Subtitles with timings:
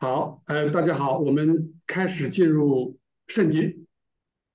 [0.00, 3.84] 好，呃，大家好，我们开始进入圣经。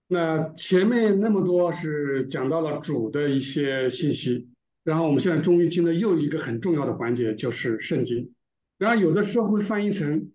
[0.08, 4.48] 那前面那么多是讲到了主的一些信息，
[4.86, 8.32] 然后我们现在终于进了又一个很重要的环节，就是圣经。
[8.78, 10.32] 然后有的时候会翻译成，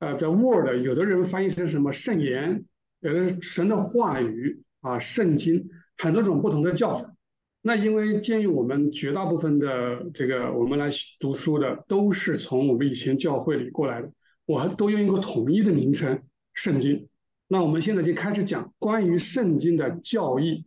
[0.00, 2.64] 呃，在 Word，有的人翻译成什么圣言，
[2.98, 7.14] 有的是神的话语啊，圣经，很多种不同的叫法。
[7.60, 10.88] 那因为鉴于我们绝大部分的这个我们来
[11.20, 14.10] 读书的都是从我们以前教会里过来的，
[14.46, 16.22] 我还都用一个统一的名称——
[16.54, 17.08] 圣经。
[17.48, 20.64] 那我们现在就开始讲关于圣经的教义。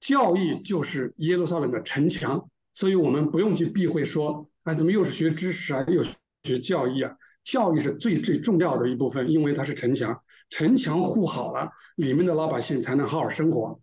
[0.00, 7.16] 教义就是耶路撒冷的城墙，所以我们不用去避讳说，哎，怎么又是学知识啊，又是学教义啊？
[7.44, 13.80] 教育是最最重要的一部分，因为它是城墙，城墙护好了，里面的老百姓才能好好生活。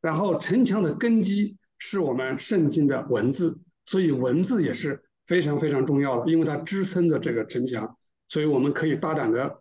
[0.00, 1.56] 然后城墙的根基。
[1.82, 7.96] 是我们圣经的文字，所以文字也是非常非常重要的，因为它支撑着这个城墙，
[8.30, 9.60] 所以我们可以大胆的，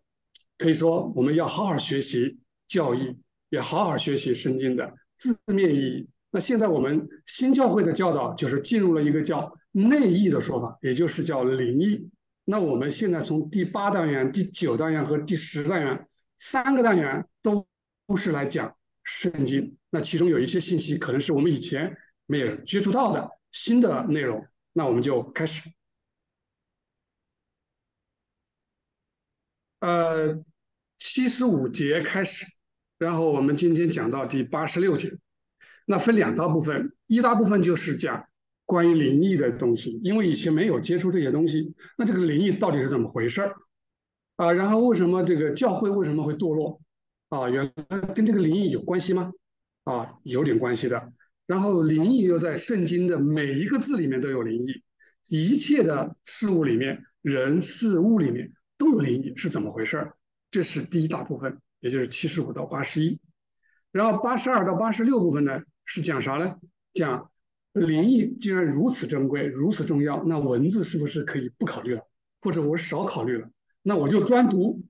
[0.59, 3.17] 可以说我们要好好学习教义，
[3.49, 6.07] 也好好学习圣经的字面意义。
[6.29, 12.09] 那现在我们新教会的教导就是进入了一个叫内义的说法，也就是叫灵义。
[12.45, 16.07] 那我们现在从第八单元、第九单元和第十单元
[16.37, 17.65] 三个单元都
[18.07, 21.97] 都是来讲圣经，那其中有一些信息可能是我们以前。
[22.31, 25.67] 没有接触到的新的内容，那我们就开始。
[29.79, 30.43] 呃，
[30.97, 32.45] 七十五节开始，
[32.97, 35.17] 然后我们今天讲到第八十六节，
[35.85, 38.25] 那分两大部分，一大部分就是讲
[38.65, 43.55] 关于灵异的东西，因为以前没有接触这些东西，那这个灵异到底是怎么回事儿
[44.35, 44.51] 啊？
[44.51, 46.81] 然后为什么这个教会为什么会堕落
[47.29, 47.49] 啊？
[47.49, 49.31] 原来跟这个灵异有关系吗？
[49.85, 51.13] 啊，有点关系的。
[51.47, 54.83] 然后灵异又在圣经的每一个字里面都有灵异，
[55.29, 60.11] 一切的事物里面，人事物里面都有灵异，是怎么回事？
[60.49, 63.19] 这是第一大部分，也就是七十五到八十一。
[63.91, 66.55] 然后八十二到八十六部分呢，是讲啥呢？
[66.95, 67.29] 讲
[67.73, 72.01] 灵异既然如此珍贵、如此重要，那文字是不是可以不考虑了，
[72.41, 73.47] 或者我少考虑了？
[73.83, 74.81] 那我就专读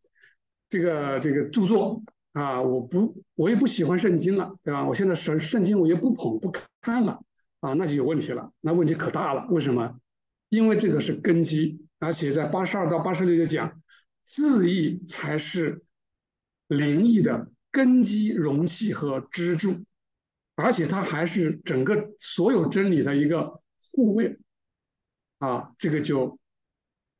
[0.70, 2.02] 这个这个著作。
[2.32, 4.86] 啊，我不，我也不喜欢圣经了，对吧？
[4.86, 7.20] 我现在圣圣经我也不捧不看了，
[7.60, 9.48] 啊，那就有问题了，那问题可大了。
[9.50, 10.00] 为什么？
[10.48, 13.79] 因为这个是根基，而且在八十二到八十六就讲，
[14.30, 15.82] 字义才是
[16.68, 19.84] 灵异的根基、容器和支柱，
[20.54, 23.60] 而且它还是整个所有真理的一个
[23.92, 24.38] 护卫，
[25.40, 26.40] 啊，这个就，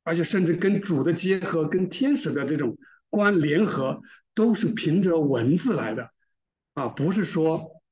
[0.04, 2.78] 而且甚至跟主的结合，跟天使的这种
[3.08, 4.00] 关联合。
[4.32, 6.12] 都是凭着文字来的，
[6.74, 7.82] 啊，不是说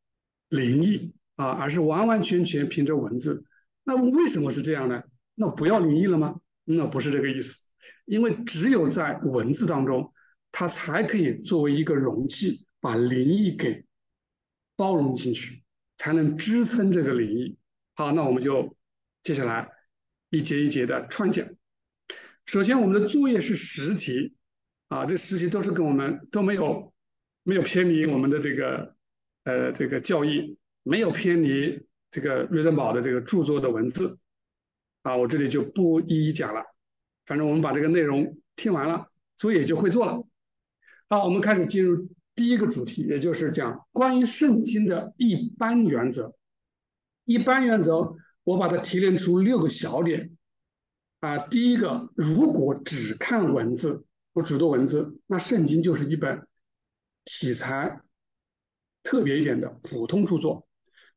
[0.49, 3.45] 灵异啊，而是完完全全凭着文字。
[3.83, 5.03] 那为什么是这样呢？
[5.35, 6.41] 那不要灵异了吗？
[6.65, 7.59] 那不是这个意思，
[8.05, 10.13] 因为只有在文字当中，
[10.53, 13.85] 它才可以作为一个容器，把灵异给
[14.77, 15.63] 包容进去，
[15.97, 17.57] 才能支撑这个灵异。
[17.95, 18.77] 好，那我们就
[19.23, 19.69] 接下来
[20.31, 21.47] 一节一节的串讲。
[22.47, 24.35] 首先，我们的作业是十题。
[24.89, 26.95] 啊，这实题都是跟我们都没有
[27.43, 28.97] 没有偏离我们的这个
[29.45, 34.19] 呃这个教义，没有偏离这个瑞登堡的这个著作的文字
[35.03, 36.63] 啊，我这里就不一一讲了。
[37.29, 39.07] 反正我们把这个内容听完了，
[39.37, 40.27] 作业就会做了。
[41.11, 46.35] 好，我们开始进入第一个主题，也就是讲关于圣经的一般原则。
[47.25, 50.31] 一般原则，我把它提炼出六个小点
[51.21, 51.39] 啊。
[51.49, 54.05] 第一个，如果只看文字。
[54.45, 56.47] 只读文字，那圣经就是一本
[57.25, 58.01] 题材
[59.03, 60.69] 特别一点的普通著作。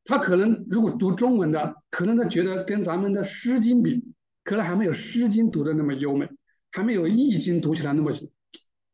[0.04, 4.04] 他可能如果读中文的，可能他觉得跟咱们的《诗经》比，
[4.52, 6.28] 可能还没有《诗经》读的那么优美，
[6.74, 8.12] 还没有《易经》读起来那么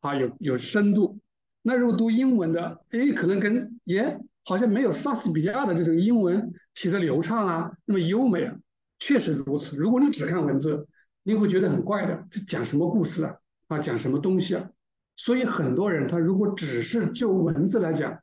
[0.02, 1.20] 啊有有深度。
[1.64, 8.56] 那如果读英文的，哎，可能跟耶好像没有莎士比亚的这种英文写的流畅啊，那么优美啊。
[9.00, 9.76] 确实如此。
[9.78, 10.88] 如果你只看文字，
[11.24, 13.38] 你会觉得很怪的，这讲什么故事啊？
[13.70, 14.70] 啊，讲什么东西啊？
[15.16, 18.20] 所以很多人他如果只是就文字来讲，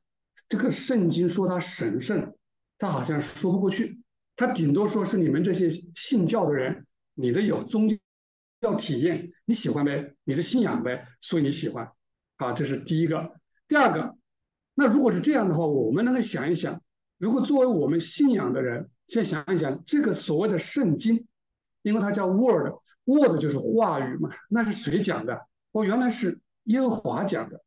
[0.49, 2.33] 这个圣经说它神圣，
[2.79, 3.99] 他好像说不过去。
[4.37, 6.84] 他顶多说是你们这些信教的人，
[7.15, 7.89] 你的有宗
[8.61, 11.91] 教体验，你喜欢呗，你的信仰呗，所以你喜欢。
[12.37, 13.33] 啊，这是第一个。
[13.69, 14.17] 第二个，
[14.75, 16.83] 那如果是这样的话，我们能够想一想，
[17.19, 21.27] 如果作为我们信仰的人，先想一想这个所谓的圣经，
[21.83, 22.75] 因为它叫 Word。
[23.05, 25.47] Word 就是话语嘛，那是谁讲的？
[25.73, 27.63] 哦，原来是耶和华讲的，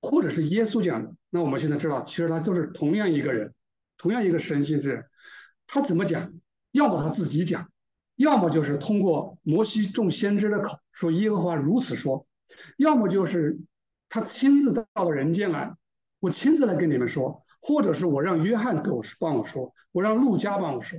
[0.00, 1.12] 或者是耶稣讲的。
[1.30, 3.52] 那我们现在知道，其实他就是同样一个人，
[3.96, 5.04] 同样一个神性之人。
[5.66, 6.32] 他怎么讲？
[6.70, 7.70] 要么他自己讲，
[8.18, 12.26] 要么就是通过摩西众先知的口说耶和华如此说。
[12.76, 13.58] 要么就是
[14.08, 15.72] 他亲自到了人间来，
[16.18, 20.98] 我亲自来跟你们说，或者是我让约翰给我帮我说，我让路加帮我说。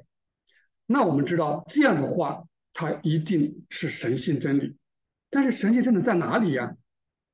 [0.86, 4.78] 那我们知道这样的话，它一定是神性真理。
[5.30, 6.74] 但是神性真理在哪里呀？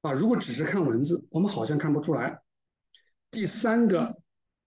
[0.02, 2.40] 啊，如果只是看文字，我们好像看不出来。
[3.30, 4.18] 第三个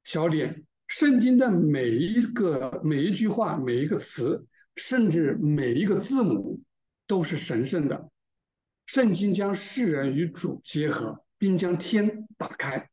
[0.04, 4.46] 小点，圣经的每一个每一句话、每一个词，
[4.78, 6.60] 甚至每一个字母，
[7.08, 8.08] 都是神圣的。
[8.86, 12.88] 圣经将世人与主结合，并将天打开。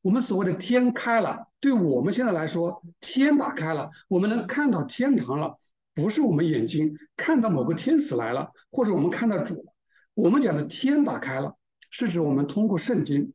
[0.00, 5.58] 我们所谓的天开了，对我们现在来说，天打开了，我们能看到天堂了。
[5.92, 9.66] 不是我们眼睛看到某个天使来了，或者我们看到主。
[10.14, 11.56] 我们讲的天打开了，
[11.90, 13.32] 是指我们通过圣经。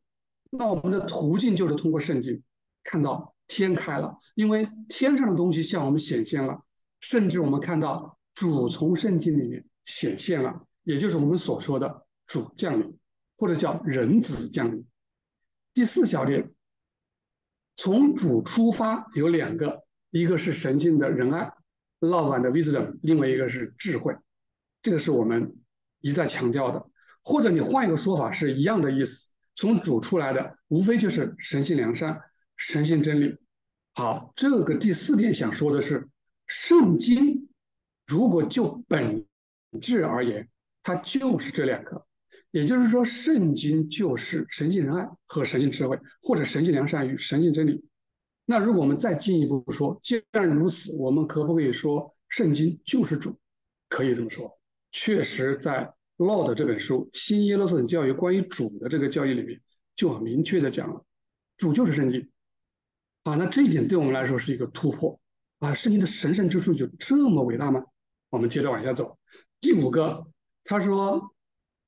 [0.49, 2.41] 那我们的途径就是通过圣经
[2.81, 6.62] 看到天开了，因为天上的东西向我们显现了，
[7.03, 12.97] 甚至我们看到主从圣经里面显现了，也就是我们所说的主降临，
[13.37, 14.85] 或者叫人子降临。
[15.73, 16.49] 第四小点，
[17.75, 21.51] 从主出发有两个，一个是神性的仁爱。
[21.99, 24.15] love and wisdom，另外一个是智慧，
[24.81, 25.57] 这个是我们
[25.99, 26.85] 一再强调的。
[27.21, 29.29] 或者你换一个说法，是一样的意思。
[29.55, 32.21] 从主出来的，无非就是神性良善、
[32.55, 33.37] 神性真理。
[33.93, 36.07] 好，这个第四点想说的是，
[36.47, 37.49] 圣经
[38.05, 39.25] 如果就本
[39.81, 40.49] 质而言，
[40.81, 42.05] 它就是这两个。
[42.51, 47.83] 也就是说，圣经就是神性仁爱和神性智慧，或者神性良善与神性真理。
[48.45, 53.39] 那如果我们再进一步说，既然如此，我们可不可以说圣经就是主？
[53.89, 54.59] 可以这么说。
[54.91, 55.93] 确实，在
[56.23, 59.59] 《Law》的这本书《新耶路撒冷教育》关于主的这个教义里面，
[59.95, 61.03] 就很明确的讲了，
[61.57, 62.29] 主就是圣经。
[63.23, 65.19] 啊，那这一点对我们来说是一个突破。
[65.63, 67.83] 啊，圣经的神圣之处就这么伟大吗？
[68.29, 69.17] 我们接着往下走。
[69.61, 70.27] 第五个，
[70.63, 71.33] 他说，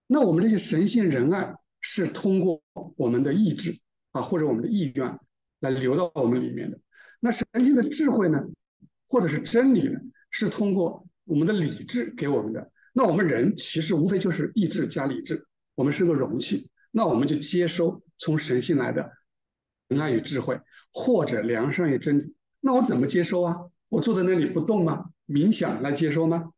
[0.07, 2.61] 那我们这些神性仁爱是通过
[2.95, 3.77] 我们的意志
[4.11, 5.19] 啊，或者我们的意愿。
[5.61, 6.79] 来流到我们里面的
[7.19, 8.39] 那神性的智慧呢，
[9.07, 9.99] 或者是真理呢，
[10.29, 12.71] 是通过我们的理智给我们的。
[12.93, 19.11] 那我们人其实无非就是意志加理智，我们是个容器，那我们就接收从神性来的
[19.87, 20.59] 仁爱与智慧，
[20.93, 22.34] 或者良善与真理。
[22.65, 23.55] 那我怎么接收啊？
[23.89, 25.11] 我坐在那里不动吗？
[25.27, 26.51] 冥想来接收吗？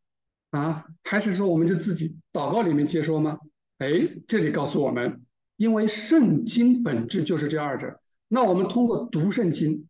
[0.51, 3.39] 啊，还是说我们就自己祷告里面接收吗？
[3.80, 3.89] 哎，
[4.25, 5.25] 这里告诉我们，
[5.57, 8.00] 因为圣经本质就是这二者。
[8.30, 9.89] 那我们通过读圣经、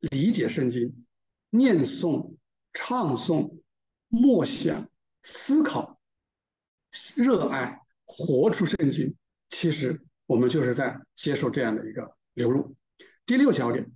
[0.00, 1.06] 理解圣经、
[1.48, 2.34] 念诵、
[2.74, 3.56] 唱诵、
[4.08, 4.86] 默想、
[5.22, 5.98] 思考、
[7.16, 9.16] 热爱、活出圣经，
[9.48, 12.76] 其实我们就是在接受这样的一个流入。
[13.24, 13.90] 第六小点，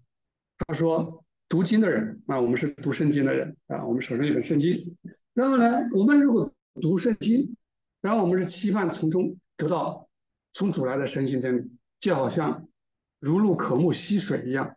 [0.57, 1.22] 他说
[1.53, 4.97] 读经的人啊，我们是读圣经的人啊，我们手上有本圣经。
[5.35, 6.51] 然后呢，我们如果
[6.81, 7.55] 读圣经，
[8.01, 10.09] 然后我们是期盼从中得到
[10.55, 11.71] 从主来的神性真理，
[12.01, 12.67] 就好像。
[13.21, 14.75] 如入渴木溪水一样，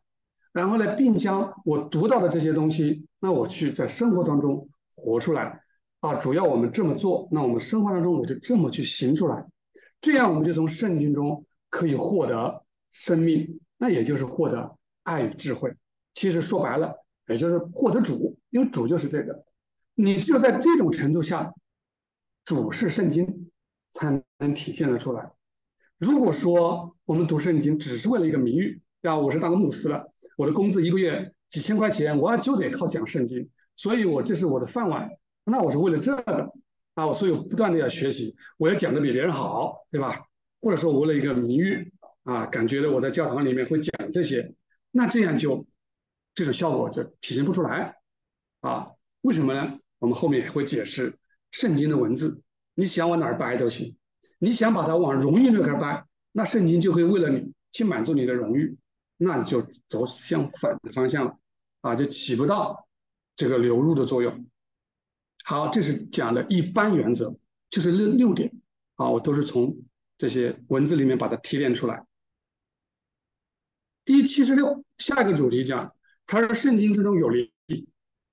[0.52, 4.68] 然后呢，并将我读到的这些东西，那我去在生活当中
[4.98, 5.62] 活出来
[6.02, 6.16] 啊。
[6.16, 9.46] 主要我们这么做，那我们生活当中我就这么去行出来，
[10.02, 15.74] 这样我们就从圣经中可以获得生命，那也就是获得爱与智慧。
[16.16, 16.96] 其实说白了，
[17.28, 19.46] 也就是获得主，因为主就是这个。
[19.94, 21.54] 你只有在这种程度下，
[22.44, 23.52] 主是圣经，
[23.94, 25.32] 才能体现得出来。
[26.00, 35.10] 如果说我们读圣经只是为了一个名誉，啊，我是当个牧师了，我的工资一个月几千块钱，我就得靠讲圣经，所以我这是我的饭碗。
[35.44, 36.52] 那我是为了这个
[36.96, 40.26] 啊，我所以不断的要学习，我要讲的比别人好，对吧？
[40.60, 44.56] 或者说为了一个名誉啊，感觉我在教堂里面会讲这些，
[44.92, 45.66] 那这样就
[46.36, 47.98] 这种效果就体现不出来
[48.62, 48.92] 啊？
[49.22, 49.80] 为什么呢？
[49.98, 51.18] 我们后面会解释
[51.50, 52.44] 圣经的文字，
[52.76, 53.98] 你想往哪儿掰都行。
[54.38, 58.78] 你想把它往荣誉那块掰，那圣经就会为了你去满足你的荣誉，
[59.18, 61.40] 那你就走相反的方向了，
[61.82, 62.86] 啊，就起不到
[63.36, 64.46] 这个流入的作用。
[65.46, 67.34] 好，这是讲的一般原则，
[67.70, 68.52] 就是六六点，
[68.96, 69.78] 啊，我都是从
[70.18, 72.06] 这些文字里面把它提炼出来。
[74.04, 75.96] 第七十六，下一个主题讲，
[76.28, 77.50] 他说圣经之中有灵，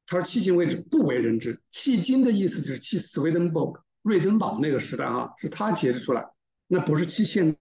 [0.06, 1.60] 他说迄今为止不为人知。
[1.72, 3.80] 迄今的意思就是迄 Swedenborg。
[4.02, 6.26] 瑞登堡那个时代啊，是他解释出来，
[6.66, 7.56] 那不是期现在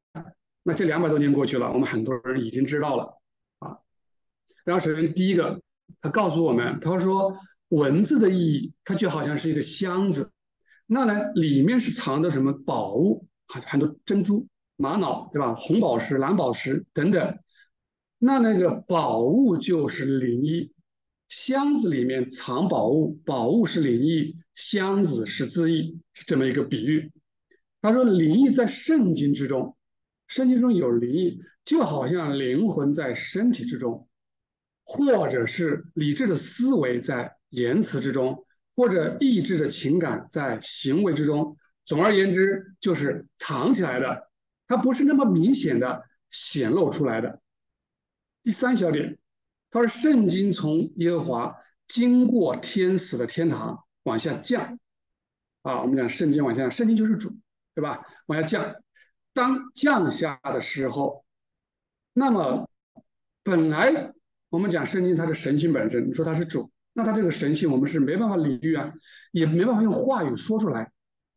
[0.63, 3.21] 那这两百多年过去了，我们很多人已经知道了
[3.59, 3.77] 啊。
[4.65, 5.61] 然后首先第一个，
[6.01, 7.38] 他告诉我们，他说
[7.69, 10.31] 文字的意义，它就好像是一个箱子，
[10.88, 14.47] 那呢里面是藏的什么宝物，很很多珍珠、
[14.77, 15.53] 玛瑙，对吧？
[15.53, 17.38] 红宝石、蓝宝石等等，
[18.24, 20.72] 那那个宝物就是灵异。
[21.28, 27.12] 箱子里面藏宝物，宝物是灵异，箱子是字意，是这么一个比喻。
[27.82, 29.75] 他说灵异在圣经之中，
[30.28, 34.08] 圣经中有灵异，就好像灵魂在身体之中，
[34.84, 41.58] 或者是理智的思维在言辞之中，或者意志的情感在行为之中。
[41.86, 44.30] 总而言之，就是藏起来的，
[44.68, 47.42] 它不是那么明显的显露出来的。
[48.43, 49.17] 第三小点，
[49.69, 51.55] 他说圣经从耶和华
[51.88, 54.79] 经过天使的天堂往下降，
[55.62, 57.36] 啊，我们讲圣经往下降，圣经就是主，
[57.75, 58.05] 对吧？
[58.27, 58.75] 往下降，
[59.33, 61.24] 当降下的时候，
[62.13, 62.69] 那么
[63.43, 64.13] 本来
[64.50, 68.93] 我们讲圣经它的神性本身，你说它是主，那它这个神性我们是没办法领域啊，
[69.31, 70.91] 也没办法用话语说出来。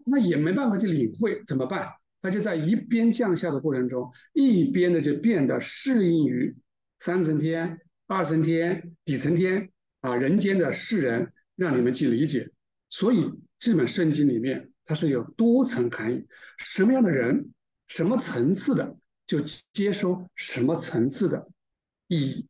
[0.07, 1.89] 那也没办法去领会，怎么办？
[2.21, 6.55] 他就在一边降下的过程中，一边的就变得适应于
[7.01, 9.71] 三层天、二层天、底层天
[10.01, 12.51] 啊，人间的世人，让你们去理解。
[12.89, 16.27] 所以这本圣经里面它是有多层含义，
[16.59, 17.53] 什么样的人、
[17.89, 18.97] 什么层次的，
[19.27, 19.41] 就
[19.73, 21.49] 接收什么层次的
[22.07, 22.47] 意义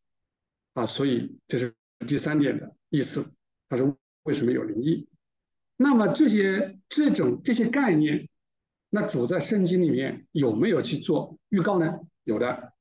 [0.74, 0.84] 啊。
[0.84, 1.74] 所以这是
[2.06, 3.32] 第三点的意思。
[3.68, 5.08] 他说为什么有灵异？
[5.76, 8.28] 那么这些这种这些概念，
[8.90, 11.98] 那主在圣经里面有没有去做预告呢？
[12.22, 12.73] 有的，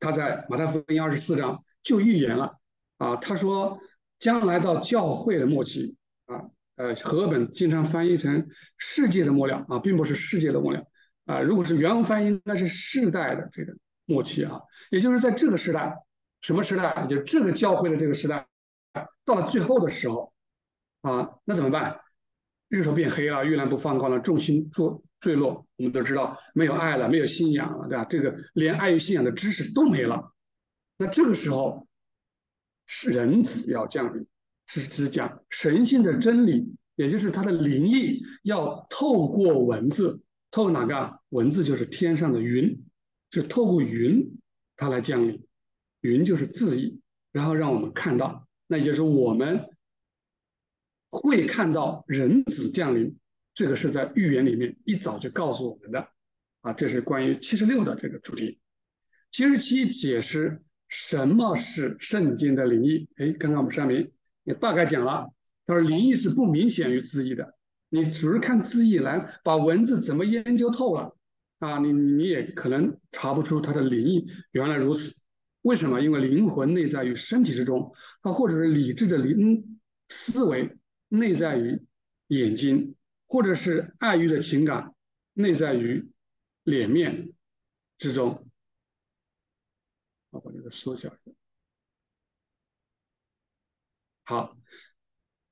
[0.00, 2.58] 他在马太福音二十四章就预言了
[2.98, 3.80] 啊，他说
[4.18, 10.84] 将来到教会的末期啊，呃，和本经常翻译成世界的末了啊，并不是世界的末了
[11.26, 13.76] 啊，如果是原文翻译，那是世代的这个
[14.06, 15.96] 末期啊，也就是在这个时代，
[16.40, 17.06] 什么时代？
[17.08, 18.46] 就这个教会的这个时代，
[19.24, 20.32] 到了最后的时候
[21.02, 22.00] 啊，那怎么办？
[22.68, 24.84] 日头变黑了，月亮不放光了，众星坠
[25.20, 25.66] 坠落。
[25.76, 28.04] 我们都知道，没有爱了，没有信仰了，对吧？
[28.04, 30.32] 这个连爱与信仰的知识都没了。
[30.96, 31.86] 那这个时候，
[32.86, 34.26] 是人子要降临，
[34.66, 40.20] 是指讲神性的真理，也就是他的灵意要透过文字，
[40.50, 41.64] 透过哪个文字？
[41.64, 42.84] 就是天上的云，
[43.30, 44.38] 是透过云，
[44.76, 45.44] 它来降临。
[46.00, 47.00] 云就是字意，
[47.32, 49.68] 然后让我们看到，那也就是我们。
[51.10, 53.16] 会看到人子降临，
[53.58, 56.06] 这个是在预言里面一早就告诉我们的，
[56.60, 58.60] 啊，这是关于七十六的这个主题。
[59.32, 63.08] 七十七解释什么是圣经的灵异。
[63.16, 64.12] 哎，刚刚我们上面
[64.44, 65.28] 也大概讲了，
[65.66, 67.52] 他说灵异是不明显于字义的，
[67.88, 71.16] 你只是看字义来把文字怎么研究透了，
[71.58, 75.16] 啊，你你也可能查不出它的灵异原来如此。
[75.62, 76.00] 为什么？
[76.00, 80.78] 因为灵魂内在于身体之中，它或者是理智的灵思维。
[81.08, 81.80] 内在于
[82.28, 82.94] 眼睛，
[83.28, 84.92] 或者是爱欲的情感，
[85.34, 86.10] 内在于
[86.64, 87.30] 脸面
[87.96, 88.44] 之中。
[90.30, 91.36] 我把这个缩小一下。
[94.24, 94.58] 好，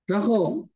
[0.07, 0.69] 然后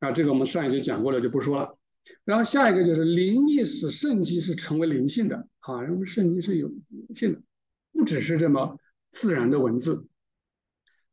[0.00, 1.78] 啊，这个我们上一节讲过了，就不说了。
[2.24, 7.42] 然后下一个就是灵意使圣经是成为灵性的，啊，因为圣经是有灵性的，
[7.92, 8.78] 不只是这么
[9.10, 10.06] 自然的文字。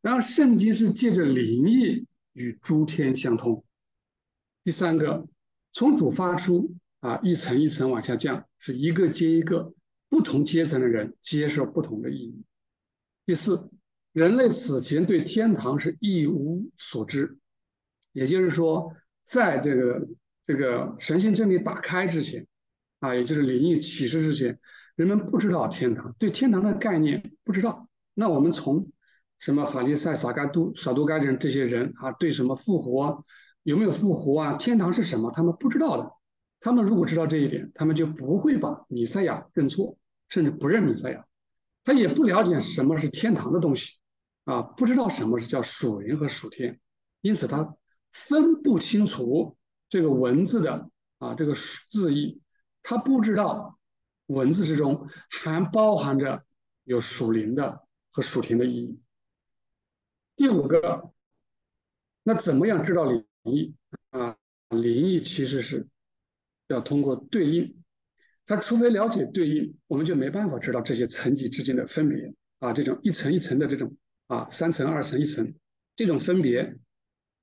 [0.01, 2.07] 然后圣经是借着灵意。
[2.35, 3.63] 与诸天相通。
[4.61, 5.25] 第三个，
[5.75, 9.73] 从主发出啊，一层一层往下降，是一个接一个，
[10.07, 12.45] 不同阶层的人接受不同的意义。
[13.25, 13.69] 第四，
[14.13, 17.37] 人类此前对天堂是一无所知，
[18.13, 18.93] 也就是说，
[19.25, 20.07] 在这个
[20.47, 22.47] 这个神性真理打开之前，
[23.01, 24.57] 啊，也就是灵异启示之前，
[24.95, 27.89] 人们不知道天堂，对天堂的概念不知道。
[28.13, 28.89] 那我们从
[29.39, 33.25] 什么法利赛、撒该都、撒都该人这些人啊，对什么复活
[33.65, 34.53] 有没有复活啊？
[34.53, 35.31] 天堂是什么？
[35.31, 36.11] 他们不知道的。
[36.59, 39.97] 他们如果知道这一点，他们就不会把弥赛亚认错，
[40.29, 41.25] 甚至不认弥赛亚。
[41.83, 43.95] 他也不了解什么是天堂的东西
[44.43, 46.79] 啊，不知道什么是叫属灵和属天，
[47.21, 47.75] 因此他
[48.11, 49.57] 分不清楚
[49.89, 51.55] 这个文字的啊这个
[51.89, 52.39] 字义，
[52.83, 53.79] 他不知道
[54.27, 56.45] 文字之中还包含着
[56.83, 57.81] 有属灵的
[58.11, 58.99] 和属天的意义。
[60.35, 61.11] 第五个，
[62.21, 63.75] 那怎么样知道灵异
[64.09, 64.37] 啊？
[64.69, 65.87] 灵异其实是
[66.67, 67.83] 要通过对应，
[68.45, 73.95] 他除非了解对应，我们就没办法知道这些层级之间的分别啊，这种一层一层的这种
[74.27, 75.53] 啊，三层二层一层
[75.95, 76.77] 这种分别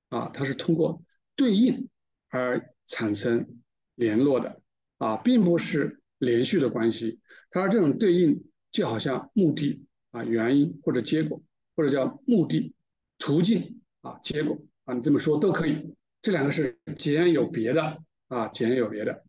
[0.09, 1.01] 啊，它是通过
[1.35, 1.89] 对应
[2.29, 3.61] 而产生
[3.95, 4.61] 联络的
[4.97, 7.19] 啊，并不是连续的关系。
[7.49, 11.41] 它这种对应就好像目的啊、原因或者结果，
[11.75, 12.73] 或者叫目的。
[13.19, 15.95] 途径啊，结果啊，你这么说都可以。
[16.21, 17.97] 这两个是截然有别的
[18.27, 19.23] 啊，截然有别的。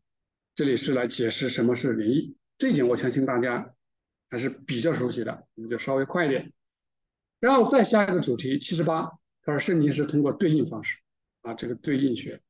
[0.54, 3.74] 这里是来解释什么是灵异，这一点我相信大家
[4.30, 6.52] 还是比较熟悉的，我们就稍微快一点。
[7.40, 9.10] 然后再下一个主题七十八，
[9.42, 10.98] 他说圣经是通过对应方式
[11.42, 12.40] 啊，这个对应学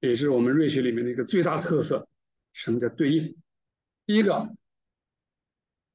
[0.00, 2.08] 也是我们瑞学里面的一个最大特色
[2.52, 3.36] 什么叫对应？
[4.06, 4.56] 第一个，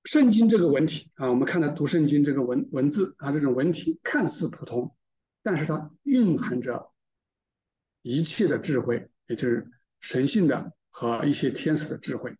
[0.03, 4.95] 圣经这个文体啊，我们看到读圣经这个文文字啊，这种文体看似普通，
[5.45, 6.91] 但是它蕴含着
[8.01, 12.35] 一切的智慧，也就是神性的和一些天使的智慧。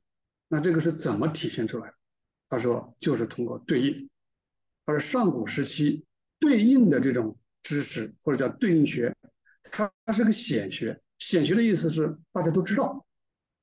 [0.48, 1.94] 那这个是怎么体现出来的？
[2.50, 4.10] 他说，就是通过对应。
[4.88, 6.04] 他说，上古时期
[6.40, 9.16] 对应的这种知识或者叫对应学，
[9.62, 11.00] 它它是个显学。
[11.20, 13.06] 显学的意思是大家都知道，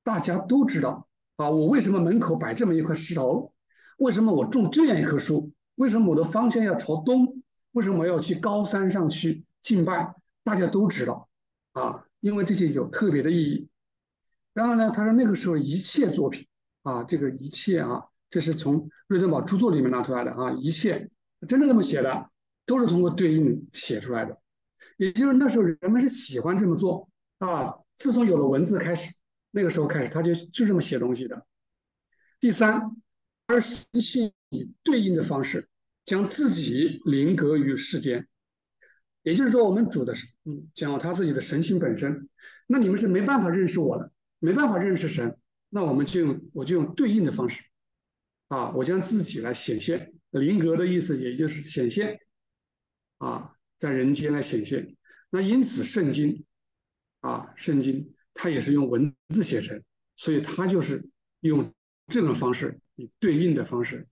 [0.03, 1.49] 大家都知道啊。
[1.49, 3.53] 我为什么门口摆这么一块石头？
[3.97, 5.51] 为什么我种这样一棵树？
[5.75, 7.42] 为什么我的方向要朝东？
[7.73, 10.15] 为什么要去高山上去敬拜？
[10.43, 11.29] 大家都知道
[11.73, 13.69] 啊，因为这些有特别的意义。
[14.53, 16.47] 然后呢，他说那个时候一切作品
[16.83, 21.09] 啊，这个一切啊，这是从瑞登堡著作里面拿出来的啊，一切
[21.47, 22.29] 真的这么写的，
[22.65, 24.37] 都是通过对应写出来的。
[24.97, 27.09] 也就是那时候人们是喜欢这么做。
[27.39, 29.13] 啊，自从有了文字开始，
[29.51, 31.45] 那个时候开始，他就就这么写东西的。
[32.39, 32.95] 第三，
[33.47, 35.67] 而神性以对应的方式，
[36.05, 38.27] 将自己临格于世间。
[39.21, 42.29] 也就是说，我们主的是，嗯，讲他自己的神性本身。
[42.67, 45.37] 那你们是没办法认识我的，没办法认识神，
[45.69, 47.63] 那我们就用我就用对应的方式，
[48.47, 50.13] 啊，我将自己来显现。
[50.31, 52.19] 临格的意思，也就是显现，
[53.17, 54.95] 啊，在人间来显现。
[55.29, 56.45] 那因此，圣经。
[57.23, 59.81] 啊，圣经它也是用文字写成，
[60.17, 61.07] 所以它就是
[61.39, 61.73] 用
[62.07, 64.09] 这种方式以对应的方式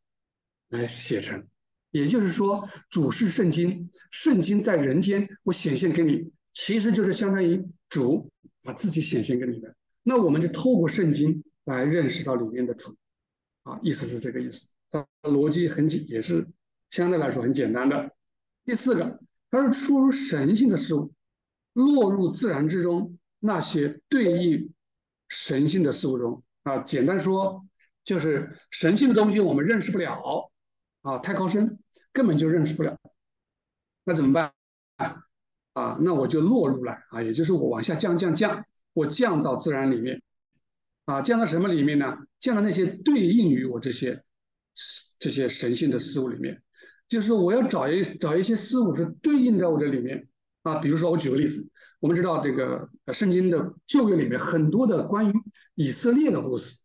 [0.69, 1.45] 来写成。
[1.91, 8.31] 也就是说，主是圣经，圣经在人间我显现给你，其实就是相当于主
[8.63, 9.75] 把自己显现给你的。
[10.03, 12.95] 那我们就透过圣经来认识到里面的主。
[13.63, 14.69] 啊，意思是这个意思。
[14.89, 16.47] 它逻辑很简，也是
[16.89, 18.11] 相对来说很简单的。
[18.65, 19.21] 第四个，
[19.51, 21.13] 它是出入神性的事物。
[21.73, 24.73] 落入自然之中，那些对应
[25.29, 27.65] 神性的事物中啊，简单说
[28.03, 30.50] 就是神性的东西我们认识不了
[31.01, 31.79] 啊，太高深，
[32.11, 32.97] 根本就认识不了。
[34.03, 34.53] 那怎么办
[35.73, 35.97] 啊？
[36.01, 40.21] 那我就落入了啊，也就是我往下降降降，我降到自然里面
[41.05, 42.17] 啊，降到什么里面呢？
[42.39, 44.23] 降到那些对应于我这些
[45.19, 46.61] 这些神性的事物里面，
[47.07, 50.27] 就是说我要找一找一些事物是对应在我这里面。
[50.63, 51.67] 啊，比如说我举个例子，
[51.99, 55.33] 我们知道这个圣经的旧约里面很多的关于
[55.73, 56.79] 以色列的故事，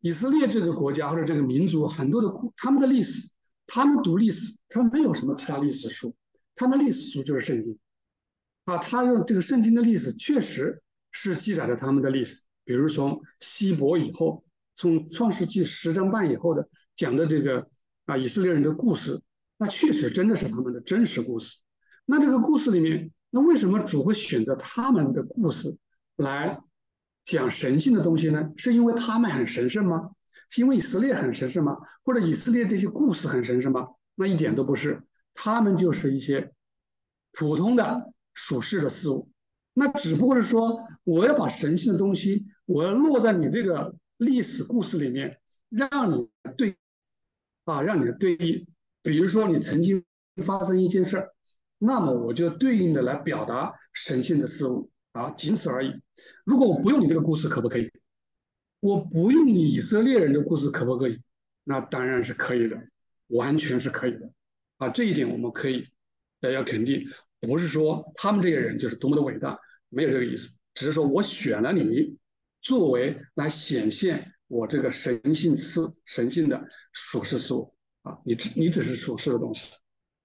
[0.00, 3.30] 以色列这个国家或者这个民族很多的他们的历史，
[3.66, 6.14] 他们读历史，他们没有什么其他历史书，
[6.54, 7.78] 他们历史书就是圣经，
[8.64, 17.68] 啊，他用这个圣经的历史确实是记载着他们的历史，比如从希伯以后，从创世纪十章半以后的讲的这个
[18.04, 19.20] 啊以色列人的故事，
[19.58, 21.58] 那确实真的是他们的真实故事。
[22.04, 25.76] 那这个故事里面，那为什么主会选择他们的故事
[26.16, 26.60] 来
[27.24, 28.52] 讲神性的东西呢？
[28.56, 30.10] 是因为他们很神圣吗？
[30.48, 31.76] 是因为以色列很神圣吗？
[32.04, 33.88] 或者以色列这些故事很神圣吗？
[34.14, 35.02] 那一点都不是，
[35.34, 36.52] 他们就是一些
[37.32, 39.28] 普通的属世的事物。
[39.74, 46.76] 那只不过是说，我要把神性的东西，我要落在你这个历史故事里面，让你对
[47.64, 48.66] 啊，让你的对应。
[49.02, 50.02] 比如说，你曾经
[50.44, 51.32] 发生一件事儿。
[51.78, 55.92] 那么我就对应的来表达神性的事物啊，仅此而已。
[56.44, 57.92] 如果我不用你这个故事，可不可以？
[58.86, 61.20] 我不用以色列人的故事，可不可以？
[61.64, 62.80] 那当然是可以的，
[63.26, 64.30] 完全是可以的
[64.78, 64.88] 啊。
[64.88, 65.88] 这一点我们可以
[66.38, 67.04] 要要肯定，
[67.40, 72.16] 不是说他们这些人就是多么的伟大，没有这个意思，只是说我选了你
[72.60, 78.18] 作为来显现我这个神性事、神性的属世事物啊。
[78.24, 79.72] 你只你只是属世的东西。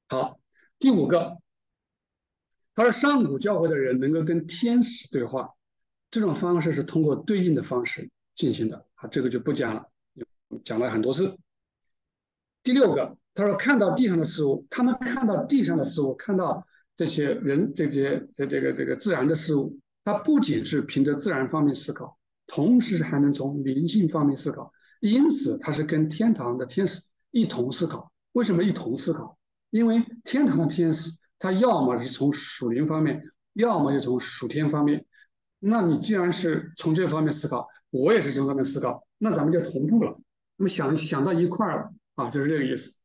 [0.08, 0.38] 好。
[0.78, 1.38] 第五个，
[2.74, 5.52] 他说上古教会的人能够跟天使对话，
[6.10, 8.10] 这种方式是通过对应的方式
[8.42, 9.86] 进行的啊，这个就不讲了，
[10.64, 11.38] 讲了很多次。
[12.64, 16.66] 第六个，他说看到地上的事物，他们看到地上的事物，看到
[16.98, 27.00] 这些人这些这这个这个自然的事物，他不仅是凭着自然方面思考，同时还能从灵性方面思考，因此他是跟天堂的天使
[27.30, 28.12] 一同思考。
[28.32, 29.38] 为什么一同思考？
[29.70, 33.22] 因为天堂的天使，他要么是从属灵方面，
[33.54, 35.06] 要么就从属天方面。
[35.64, 40.20] 那你既然是从这方面思考，我也是从这方面思考，那咱们就同步了。
[40.58, 42.96] 那么想想到一块儿了啊，就是这个意思。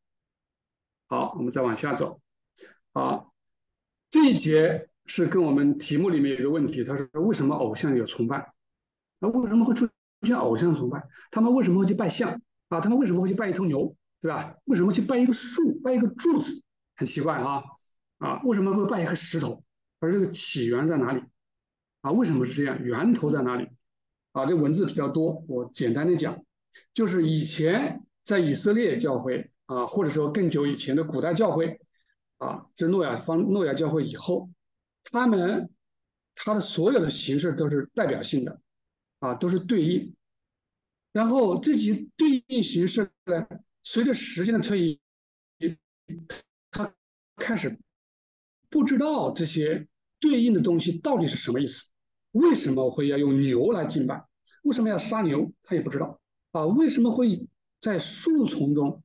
[1.06, 2.20] 好，我们再往下走。
[2.94, 3.34] 好，
[4.10, 8.54] 这一节是跟我们题目里面有一个问题，他说为什么偶像有崇拜？
[9.18, 9.86] 那为什么会出
[10.22, 11.06] 现偶像崇拜？
[11.30, 12.80] 他们为什么会去拜像啊？
[12.80, 13.94] 他们为什么会去拜一头牛？
[14.22, 14.56] 对吧？
[14.64, 16.62] 为什么去拜一个树、拜一个柱子？
[16.96, 17.62] 很奇怪啊！
[18.18, 19.62] 啊，为什么会拜一颗石头？
[20.00, 21.22] 而这个起源在哪里？
[22.06, 22.80] 啊，为什么是这样？
[22.84, 23.68] 源头在哪里？
[24.30, 26.44] 啊，这文字比较多，我简单的讲，
[26.94, 31.80] 就是以前在以色列教会啊，或者说更久以前的古代教会
[32.36, 34.48] 啊，这诺亚方诺亚教会以后，
[35.02, 35.68] 他们
[36.36, 38.60] 他的所有的形式都是代表性的
[39.18, 40.14] 啊，都是对应，
[41.10, 43.48] 然后这些对应形式呢，
[43.82, 44.80] 随着时间的推
[45.58, 45.76] 移，
[46.70, 46.94] 他
[47.34, 47.76] 开始
[48.70, 49.88] 不知道这些
[50.20, 51.90] 对应的东西到底是什么意思。
[52.36, 54.22] 为什么会要用牛来敬拜？
[54.62, 55.52] 为什么要杀牛？
[55.62, 56.20] 他也不知道
[56.52, 56.66] 啊。
[56.66, 57.48] 为什么会
[57.80, 59.02] 在树丛中？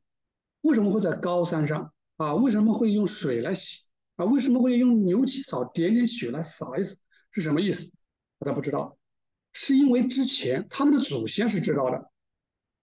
[0.61, 1.93] 为什么会在高山上？
[2.17, 3.83] 啊，为什么会用水来洗？
[4.17, 6.97] 啊，为什么会用牛起草点点血来扫一扫？
[7.31, 7.91] 是什么意思？
[8.39, 8.97] 他不知道，
[9.53, 12.11] 是因为之前他们的祖先是知道的。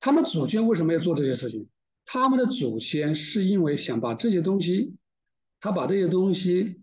[0.00, 1.68] 他们祖先为什么要做这些事情？
[2.06, 4.94] 他们的祖先是因为想把这些东西，
[5.60, 6.80] 他把这些东西。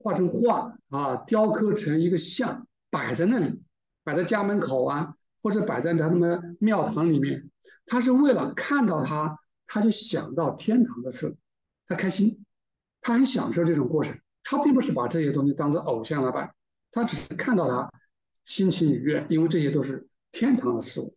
[0.00, 3.62] 画成画啊，雕刻成一个像，摆在那里，
[4.02, 7.50] 摆在家门口啊，或者摆在他们庙堂里面。
[7.86, 11.36] 他是为了看到他，他就想到天堂的事，
[11.86, 12.44] 他开心，
[13.00, 14.18] 他很享受这种过程。
[14.42, 16.54] 他并不是把这些东西当做偶像来拜，
[16.90, 17.90] 他只是看到他
[18.44, 21.14] 心情愉悦，因为这些都是天堂的事物。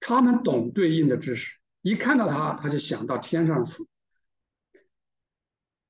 [0.00, 3.86] 他们懂对应的知识，一看到他，他就想到天上的事。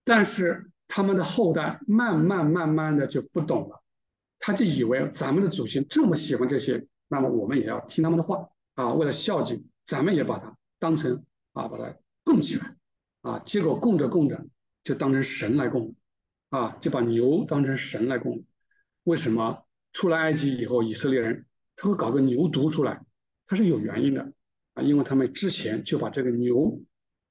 [0.04, 0.70] 但是。
[0.88, 3.82] 他们的后代慢慢慢慢的就不懂了，
[4.38, 8.94] 他就以为咱们的祖先这么喜欢这些，那么我们也要听他们的话啊。
[8.94, 12.74] 为了孝敬，咱们也把它当成啊，把它供起来
[13.20, 13.38] 啊。
[13.40, 14.46] 结果供着供着，
[14.82, 15.94] 就当成神来供
[16.48, 18.44] 啊，就把牛当成神来供。
[19.04, 21.46] 为什么出了埃及以后，以色列人
[21.76, 23.04] 他会搞个牛犊出来？
[23.46, 24.32] 他是有原因的
[24.74, 26.80] 啊，因为他们之前就把这个牛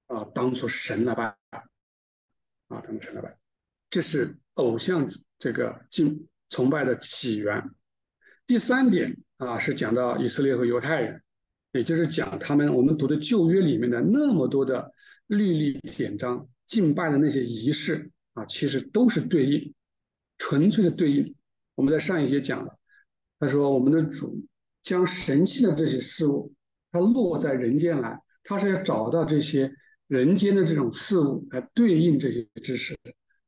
[0.08, 3.38] 啊当做神来拜啊，当神来拜。
[3.90, 5.08] 这是偶像
[5.40, 7.70] 这个敬崇拜的起源。
[8.46, 11.22] 第三点啊，是讲到以色列和犹太人，
[11.74, 14.92] 也就是讲他们我们读的旧约里面的那么多的
[15.28, 19.74] 律例典章、敬拜的那些仪式啊，其实都是对应，
[20.38, 21.36] 纯粹的对应。
[21.76, 22.78] 我们在上一节讲了，
[23.40, 24.46] 他说我们的主
[24.82, 26.54] 将神器的这些事物，
[26.92, 29.72] 他落在人间来，他是要找到这些
[30.08, 32.98] 人间的这种事物来对应这些知识。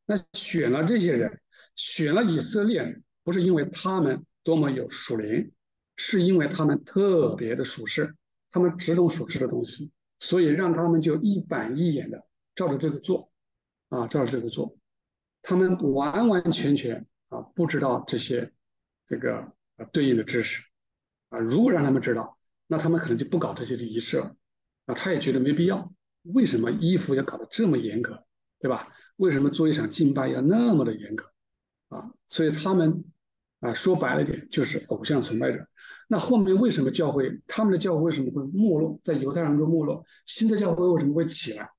[0.10, 1.40] 那选了这些人，
[1.76, 5.52] 选了以色列，不是因为他们多么有属灵，
[5.98, 8.16] 是因为他们特别的属实，
[8.50, 13.32] 他们只懂属实的东西，所以让他们就一板一眼的照着这个做，
[13.90, 14.76] 啊，照着这个做，
[15.44, 18.52] 他们完完全全啊不知道这些
[19.08, 19.54] 这个
[19.92, 20.64] 对应的知识，
[21.30, 24.36] 啊，如果让他们知道，那他们可能就不搞这些的仪式了，
[24.88, 25.94] 啊，他也觉得没必要，
[26.24, 28.26] 为什么衣服要搞得这么严格，
[28.60, 28.88] 对吧？
[29.20, 31.26] 为什么做一场敬拜要那么的严格
[31.90, 32.10] 啊？
[32.30, 33.04] 所以他们
[33.60, 35.68] 啊说白了点就是偶像崇拜者。
[36.08, 39.00] 那后面为什么教会他们的教会为什么会没落？
[39.04, 41.70] 在犹太人中没落，新的教会为什么会起来？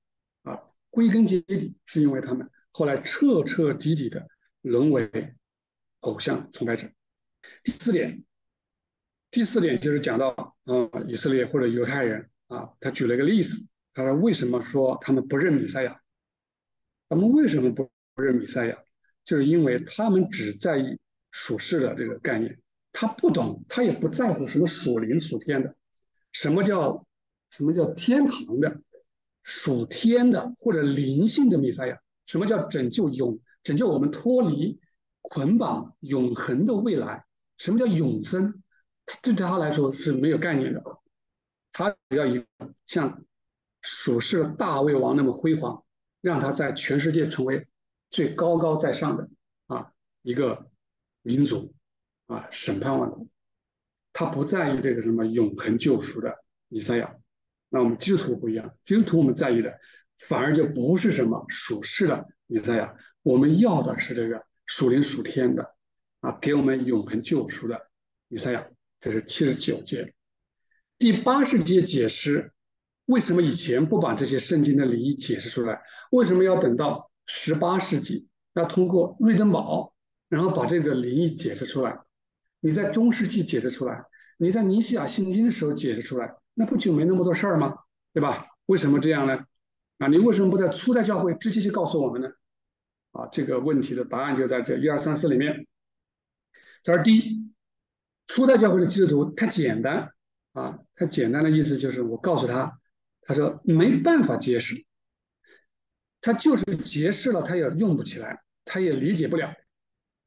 [0.43, 0.59] 啊，
[0.91, 4.27] 归根结底是因为他们后来彻彻底底的
[4.61, 5.35] 沦为
[6.01, 6.87] 偶像崇拜者。
[7.63, 8.23] 第四点，
[9.31, 16.00] 第四点就是讲到啊以色列或者犹太人啊，他举了一个例子，他说为什么说他们不认弥赛亚？
[17.11, 18.77] 他们为什么不不认弥赛亚？
[19.25, 20.97] 就是因为他们只在意
[21.29, 22.57] 属世的这个概念，
[22.93, 25.75] 他不懂，他也不在乎什么属灵属天的，
[26.31, 27.05] 什么叫
[27.49, 28.79] 什么叫天堂的、
[29.43, 31.99] 属天的或者灵性的弥赛亚？
[32.27, 34.79] 什么叫拯救永拯救我们脱离
[35.19, 37.25] 捆绑永恒的未来？
[37.57, 38.63] 什么叫永生？
[39.21, 40.81] 对他来说是没有概念的。
[41.73, 42.45] 他只要以
[42.87, 43.21] 像
[43.81, 45.83] 属世大卫王那么辉煌。
[46.21, 47.67] 让他在全世界成为
[48.09, 49.29] 最高高在上的
[49.67, 50.69] 啊一个
[51.23, 51.73] 民族
[52.27, 53.27] 啊审判万国，
[54.13, 57.15] 他不在意这个什么永恒救赎的弥赛亚。
[57.69, 59.79] 那我们基督徒不一样，基督徒我们在意的
[60.19, 65.73] 反而就不是什么属世的弥赛亚，我们要的是这个属灵属天的
[66.19, 67.89] 啊给我们永恒救赎的
[68.27, 68.67] 弥赛亚。
[68.99, 70.13] 这是七十九节，
[70.99, 72.51] 第八十节解释。
[73.11, 75.81] 为什么以前不把这些圣经的礼仪解释出来？
[76.11, 79.93] 为什么要等到十八世纪，要通过瑞登堡，
[80.29, 81.99] 然后把这个礼仪解释出来？
[82.61, 84.05] 你在中世纪解释出来，
[84.37, 87.75] 你在尼西亚信经的时候解释出来，那不就没那么多事儿吗？
[88.13, 88.47] 对吧？
[88.67, 89.45] 为什么这样呢？
[89.97, 92.29] 啊，你为什么不在初代教会直接就告诉我们呢？
[93.11, 95.67] 啊，这个问题的答案就在这一二三四里面。
[96.83, 97.51] 他说：第一，
[98.27, 100.11] 初代教会的基督徒太简单
[100.53, 102.79] 啊，太简单的意思就是我告诉他。
[103.21, 104.85] 他说没办法解释，
[106.19, 109.53] 他就是解释了，他也用不起来，他也理解不了，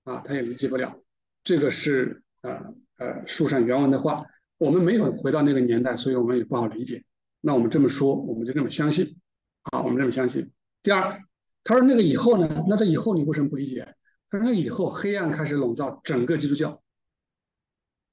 [0.04, 1.00] 啊，他也理解不了。
[1.42, 4.24] 这个是呃呃书上原文的话，
[4.59, 7.04] 我们没有回到那个年代，所以我们也不好理解。
[7.40, 9.20] 那我们这么说，我们就这么相信，
[9.62, 10.50] 啊，我们这么相信。
[10.83, 11.20] 第二，
[11.62, 12.64] 他说那个以后呢？
[12.68, 13.94] 那这以后你为什么不理解？
[14.30, 16.83] 他说那以后黑暗开始笼罩整个基督教，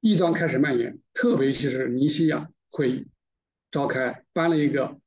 [0.01, 3.07] 异端开始蔓延，特别是尼西亚会议
[3.71, 4.99] 召开，颁了一个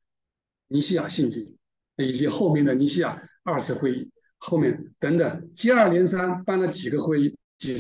[0.68, 1.57] 尼西亚信经，
[1.96, 7.79] 以及后面的尼西亚二次会议，后面等等接二连三办了几个会议，几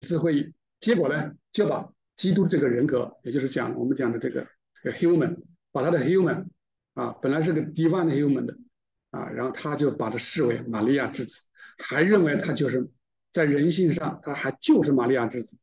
[0.00, 4.44] 次会议，结果呢就把基督这个人格，也就是讲我们讲的这个
[4.82, 5.36] 这个 human，
[5.70, 6.46] 把他的 human
[6.94, 8.58] 啊，本来是个 divine human 的
[9.10, 11.40] 啊，然后他就把他视为玛利亚之子，
[11.78, 12.90] 还认为他就是
[13.30, 15.56] 在人性上他还就是玛利亚之子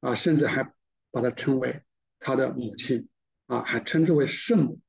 [0.00, 0.64] 啊，甚至还
[1.12, 1.80] 把他称为
[2.18, 3.08] 他的母亲。
[3.50, 4.80] 啊，还称之为圣母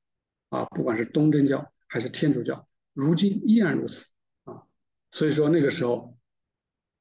[0.50, 4.06] 啊，不管是东正教还是天主教，如今依然如此
[4.44, 4.62] 啊，
[5.10, 6.16] 所以说那个时候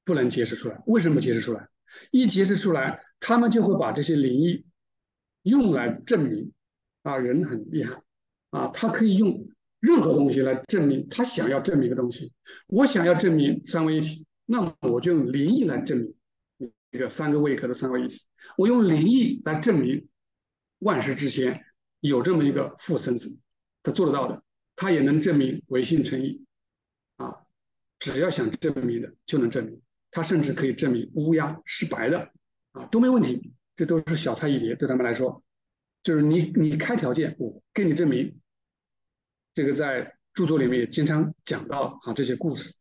[0.06, 1.68] 不能解释出来，为什么解释出来？
[2.10, 4.64] 一解释出来，他们就会把这些灵异
[5.42, 6.50] 用来证明
[7.02, 8.02] 啊，人很厉害
[8.48, 9.46] 啊，他可以用
[9.80, 12.32] 任何东西来证明他想要证明的东西。
[12.68, 18.22] 我想要证明三位一体，那么我就用灵异来证明这个三个位格的三位一体。
[18.56, 20.08] 我用灵异来证明
[20.80, 21.64] 万事之先
[22.00, 23.38] 有这么一个父生子，
[23.82, 24.42] 他做得到的，
[24.76, 26.44] 他也能证明唯心诚意
[27.16, 27.34] 啊，
[27.98, 29.80] 只要想证明的就能证明。
[30.10, 32.30] 他甚至可以证明乌鸦是白的，
[32.72, 35.42] 啊，都没问题，这都是小菜一碟，对他们来说，
[36.02, 38.36] 就是你你开条件，我给你证明。
[39.54, 42.74] 这个在著作里面也经常讲到啊这些故事。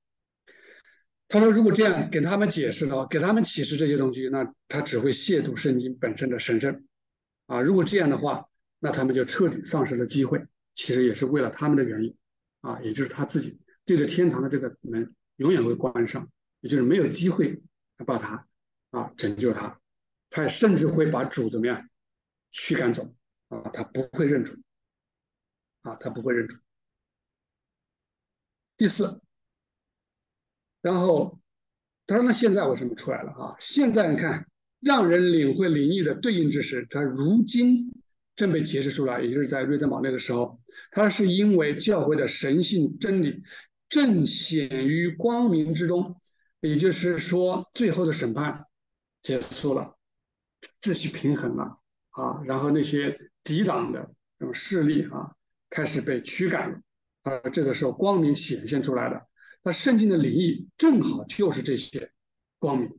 [1.28, 6.84] 他说，如果这样给他们解释的话，给他们启示这些东西，那他只会亵渎圣经本身的神圣，
[7.50, 10.46] 啊，如果这样的话，那他们就彻底丧失了机会。
[10.76, 12.16] 其实也是为了他们的原因，
[12.62, 16.30] 啊，也就是他自己对着天堂的这个门永远会关上。
[16.62, 17.64] 也就是没有机会
[18.06, 18.46] 把他
[18.92, 19.80] 啊拯救他，
[20.30, 21.90] 他甚至会把主怎么样
[22.52, 23.14] 驱赶走
[23.48, 24.54] 啊，他不会认主
[25.84, 26.58] 啊，他不会认主。
[28.76, 29.22] 第四，
[30.82, 31.40] 然后
[32.06, 33.56] 他说：“那现在为什么出来了啊？
[33.58, 34.49] 现在你看，
[34.80, 37.92] 让人领会灵异的对应之时，他如今
[38.36, 40.60] 正被揭示出来，也就是在瑞德堡那个时候，
[40.92, 43.44] 他是因为教会的神性真理
[43.90, 46.16] 正显于光明之中。”
[46.62, 48.66] 也就是说，最后的审判
[49.22, 49.96] 结束了，
[50.82, 55.32] 秩序平衡了啊，然后那些抵挡的这种势力啊，
[55.70, 56.82] 开始被驱赶了
[57.24, 59.22] 啊，这个时候光明显现出来了。
[59.64, 62.12] 那圣经的灵异正好就是这些
[62.58, 62.90] 光明，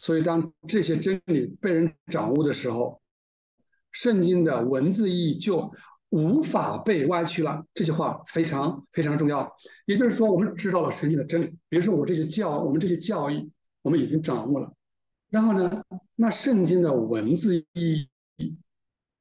[0.00, 3.00] 所以当这些真理被人掌握的时候，
[3.92, 5.70] 圣经的文字意义就。
[6.12, 9.48] 无法被歪曲了，这句话非常非常重要。
[9.86, 13.48] 也就是说，我们知道了神经的真理，比如说我这些教，我们这些教义，
[13.82, 14.72] 我们已经掌握了。
[15.28, 15.84] 然后呢，
[16.16, 18.08] 那圣经的文字意
[18.38, 18.56] 义，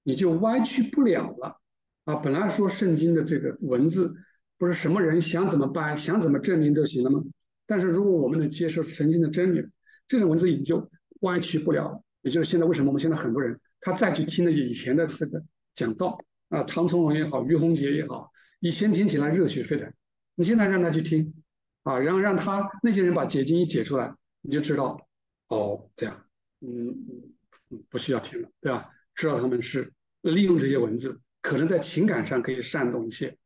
[0.02, 1.62] 你就歪曲不了了
[2.06, 2.15] 啊！
[2.15, 4.15] 本来说圣经的这个文字，
[4.58, 7.22] 不是什么人想怎么掰，想怎么证明都行了吗？
[7.68, 9.63] 但是如果我们能接受圣经的真理，
[10.10, 10.91] 这种文字你就
[11.22, 12.04] 歪曲不了。
[12.22, 15.41] 也就是现在为什么我们现在很多人他再去听了以前的这个
[15.74, 16.19] 讲道。
[16.50, 19.93] 啊，唐从容也好，于洪杰也好，以前听起来热血沸腾，
[20.34, 21.36] 你现在让他去听，
[21.84, 25.08] 啊，然后让他那些人把解经一解出来，你就知道，
[25.50, 26.26] 哦，这样，
[26.62, 26.98] 嗯，
[27.88, 28.89] 不需要听了，对吧？
[29.13, 33.38] 知道他们是利用这些文字，可能在情感上可以煽动一些，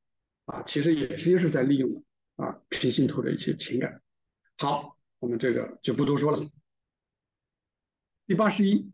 [0.45, 2.05] 啊，其实也是也是在利用
[2.37, 4.01] 啊平信徒的一些情感。
[4.57, 6.49] 好，我们这个就不多说了。
[8.27, 8.91] 第八十一，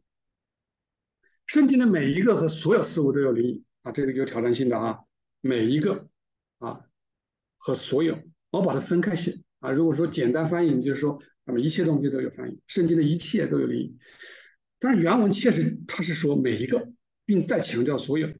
[1.47, 3.63] 圣经的每一个和所有事物都有灵异。
[3.81, 4.99] 啊，这个有挑战性的啊，
[5.41, 6.07] 每一个
[6.59, 6.81] 啊
[7.57, 8.15] 和所有，
[8.51, 9.71] 我把它分开写啊。
[9.71, 13.97] 如果说简单翻译，就是说，那么一切东西都有翻译，圣经的一切都有灵异。
[14.77, 16.91] 但是原文确实它是说每一个，
[17.25, 18.31] 并再强调所有，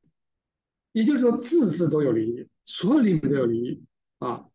[0.92, 3.84] 也就是说字字都有灵异，所有里面都有灵异
[4.20, 4.46] 啊。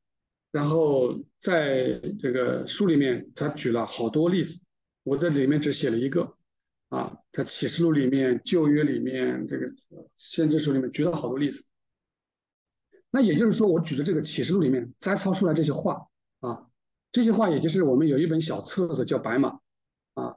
[0.54, 4.60] 然后在这个书里面，他举了好多例子，
[5.02, 6.36] 我在里面只写了一个。
[6.90, 9.72] 啊，在启示录里面、旧约里面、这个
[10.16, 11.64] 先知书里面举了好多例子。
[13.10, 16.06] 那也就是说，我举的这个启示录里面摘抄出来这些话
[16.38, 16.68] 啊，
[17.10, 19.48] 这些话也就是我们有一本小册子叫《白马》
[20.14, 20.36] 啊，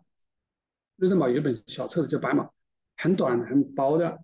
[0.95, 2.45] 瑞德堡有一本小册子叫《白马》，
[2.95, 4.17] 很短很薄的，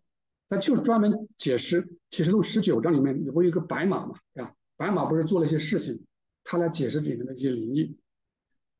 [0.49, 4.55] 它就专门解释启示录十九章里面不有一个白马嘛，对吧？
[4.83, 6.03] 白马不是做了一些事情，
[6.43, 7.97] 他来解释里面的一些灵异。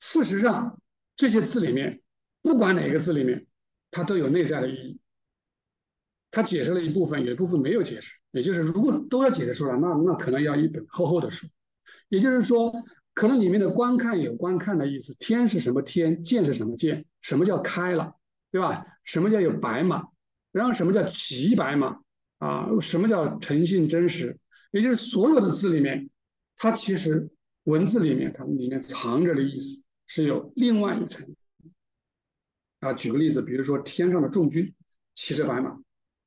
[0.01, 0.81] 事实上，
[1.15, 2.01] 这些字里面。
[2.41, 3.47] 不管哪个字里面，
[3.89, 4.99] 它都有内在的意义。
[6.29, 8.17] 他解释了一部分，有一部分没有解释。
[8.31, 11.47] 也就是，如果都要解释出来，那那可能要一本厚厚的书。
[12.09, 12.73] 也就是说，
[13.13, 18.13] 可能里面的观看有观看的意思，天是什么天，见是什么见，什么叫开了，
[18.51, 18.85] 对吧？
[19.05, 20.03] 什么叫有白马？
[20.51, 22.01] 然后什么叫骑白马？
[22.39, 24.37] 啊，什么叫诚信真实？
[24.73, 26.09] 也就是所有的字里面，
[26.57, 27.29] 它其实
[27.65, 31.35] 文字里面它里面藏着的意思是有另外一层。
[32.79, 34.73] 啊，举个例子，比如说天上的众军
[35.13, 35.79] 骑着白马，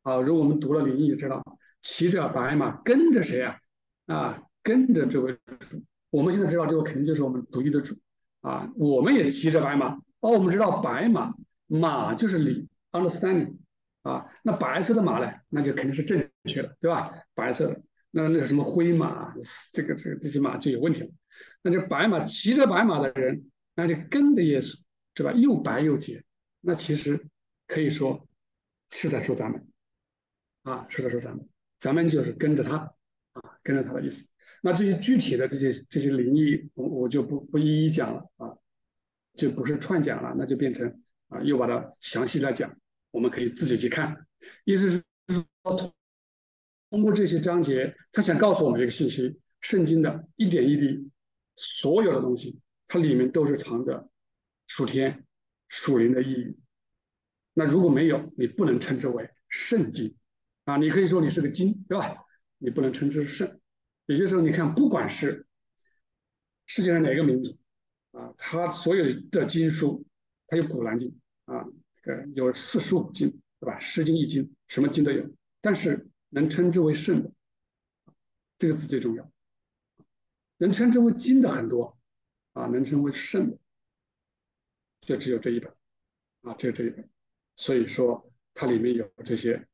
[0.02, 1.42] 啊，如果我们读了灵异，知道
[1.82, 3.58] 骑着白马跟着谁啊？
[4.06, 5.82] 啊，跟着这位主。
[6.10, 7.96] 我们现在知道这个肯定就是我们独一的主
[8.42, 8.72] 啊。
[8.76, 11.34] 我们也骑着白马，哦，我们知道白马
[11.66, 13.56] 马就是理 understanding
[14.02, 14.24] 啊。
[14.44, 17.10] 那白色的马呢，那就肯定是正确的，对吧？
[17.34, 17.82] 白色的，
[18.16, 19.34] 那那什么灰马，
[19.74, 21.10] 这个这个这些马就有问题了。
[21.60, 24.80] 那就白马骑着白马的人，那就跟着耶稣，
[25.12, 25.34] 对吧？
[25.34, 26.24] 又白又洁。
[26.62, 27.28] 那其实
[27.66, 28.26] 可以说
[28.90, 29.66] 是在说咱们
[30.62, 31.46] 啊，是在说咱们，
[31.78, 32.76] 咱们就是跟着他
[33.32, 34.26] 啊，跟着他的意思。
[34.62, 38.56] 那这些具体的这些这些灵异，我我就不不一一讲了啊，
[39.34, 42.74] 就不是串讲了，那就变成啊，又把它详细来讲，
[43.10, 44.26] 我们可以自己去看。
[44.64, 45.04] 意思是
[45.62, 45.94] 说，
[46.96, 51.10] 通过这些章节，他想告诉我们一个信息：圣经的一点一滴，
[51.54, 54.08] 所有的东西，它里面都是藏着
[54.66, 55.22] 属天。
[55.68, 56.56] 属灵的意义，
[57.52, 60.16] 那如果没有，你不能称之为圣经
[60.64, 60.76] 啊。
[60.76, 62.24] 你可以说你是个经，对吧？
[62.56, 63.60] 你不能称之为圣。
[64.06, 65.44] 也就是说，你看，不管是
[66.66, 67.58] 世界上哪个民族
[68.12, 70.06] 啊，他所有的经书，
[70.46, 71.66] 它有古兰经啊，
[72.02, 73.28] 这个有四书五经，
[73.58, 73.78] 对吧？
[73.80, 75.28] 诗经、易经，什么经都有。
[75.60, 77.32] 但是能称之为圣的，
[78.58, 79.32] 这个字最重要。
[80.58, 81.98] 能称之为经的很多
[82.52, 83.58] 啊，能称为圣的。
[85.00, 85.72] 就只有这一本，
[86.42, 87.08] 啊，只有这一本，
[87.56, 89.66] 所以说它里面有这些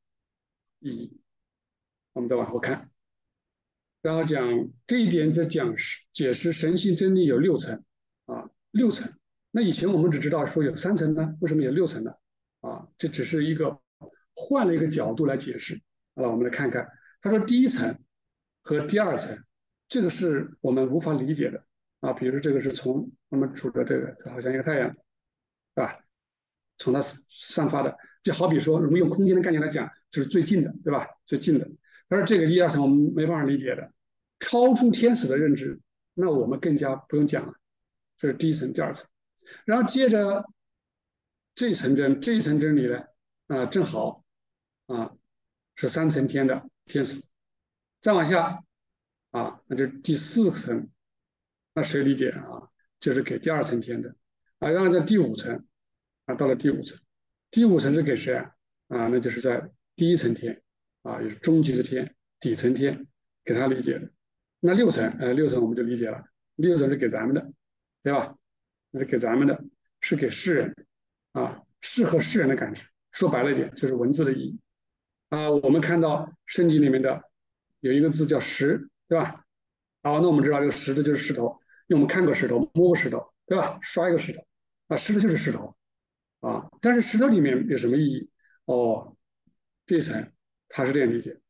[0.78, 1.20] 意义。
[2.12, 2.92] 我们再往后看，
[4.00, 5.74] 然后讲这一点，在讲
[6.12, 7.82] 解释神性真理有六层，
[8.26, 9.12] 啊，六层。
[9.50, 12.14] 那以前我们只知道说有三层呢，为什么有六层呢？
[12.60, 13.82] 啊，这只是一个
[14.36, 15.81] 换了一个角度来解释。
[16.14, 16.88] 好了，我们来看看，
[17.20, 17.98] 他说第一层
[18.62, 19.36] 和第二层，
[19.88, 21.64] 这个是我们无法理解的
[22.00, 22.12] 啊。
[22.12, 24.94] 比如这个是从我们处的这个，好像一个太阳。
[25.74, 25.98] 是吧？
[26.76, 31.06] 从它散发的，就好比说，我们用空间的概念来讲，就是最近的，对吧？
[31.24, 31.66] 最近的。
[32.08, 33.90] 但是这个一二层我们没办法理解的，
[34.38, 35.80] 超出天使的认知，
[36.12, 37.54] 那我们更加不用讲了。
[38.18, 39.08] 这是第一层、第二层。
[39.64, 40.44] 然后接着
[41.54, 43.02] 这一层真，这一层真理呢，
[43.46, 44.22] 啊，正好
[44.88, 45.12] 啊
[45.74, 47.22] 是三层天的天使。
[48.00, 48.64] 再往下
[49.30, 50.88] 啊，那就第四层。
[51.74, 52.68] 那谁理解啊？
[53.00, 54.14] 就是给第二层天的。
[54.58, 55.64] 啊，然后在第五层，
[56.26, 56.98] 啊，到了第五层，
[57.50, 58.52] 第五层是给谁啊？
[58.88, 60.62] 啊，那就是在第一层天，
[61.02, 63.06] 啊，也是终极的天，底层天，
[63.44, 64.10] 给他理解的。
[64.60, 66.24] 那六层，呃，六层我们就理解了，
[66.56, 67.52] 六层是给咱们的，
[68.02, 68.36] 对吧？
[68.90, 69.64] 那是给咱们的，
[70.00, 70.76] 是给世人，
[71.32, 72.84] 啊，适合世人的感知。
[73.10, 74.60] 说白了一点，就是文字的意义。
[75.32, 77.24] 啊，我们看到圣经里面的
[77.80, 79.46] 有一个字叫石，对吧？
[80.02, 83.78] 好，那我们知道这个石头就是石头，因为我们看过石头，摸过石头，对吧？
[83.80, 84.46] 刷一个石头。
[84.88, 85.74] 啊，石头就是石头，
[86.40, 88.30] 啊，但是石头里面有什么意义？
[88.66, 89.16] 哦，
[89.86, 90.30] 这一层
[90.68, 91.40] 他是这样理解，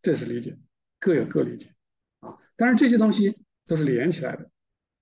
[0.00, 0.56] 这是理解，
[1.00, 1.74] 各有各理解，
[2.20, 4.48] 啊，但是这些东西都是连起来的，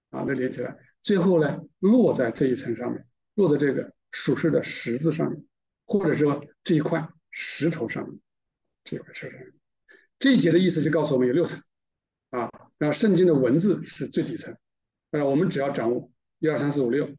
[0.08, 5.44] 啊，都连起来，最后呢落在这一层上面，落在这个属实的石字上面，
[5.84, 7.06] 或者说这一块
[7.38, 8.18] 石头上面，
[8.82, 9.52] 这块石头上面，
[10.18, 11.62] 这一节的意思就告诉我们有六层，
[12.30, 14.56] 啊，那圣经的文字是最底层，
[15.10, 17.14] 呃，我们只要掌握一二三四五六。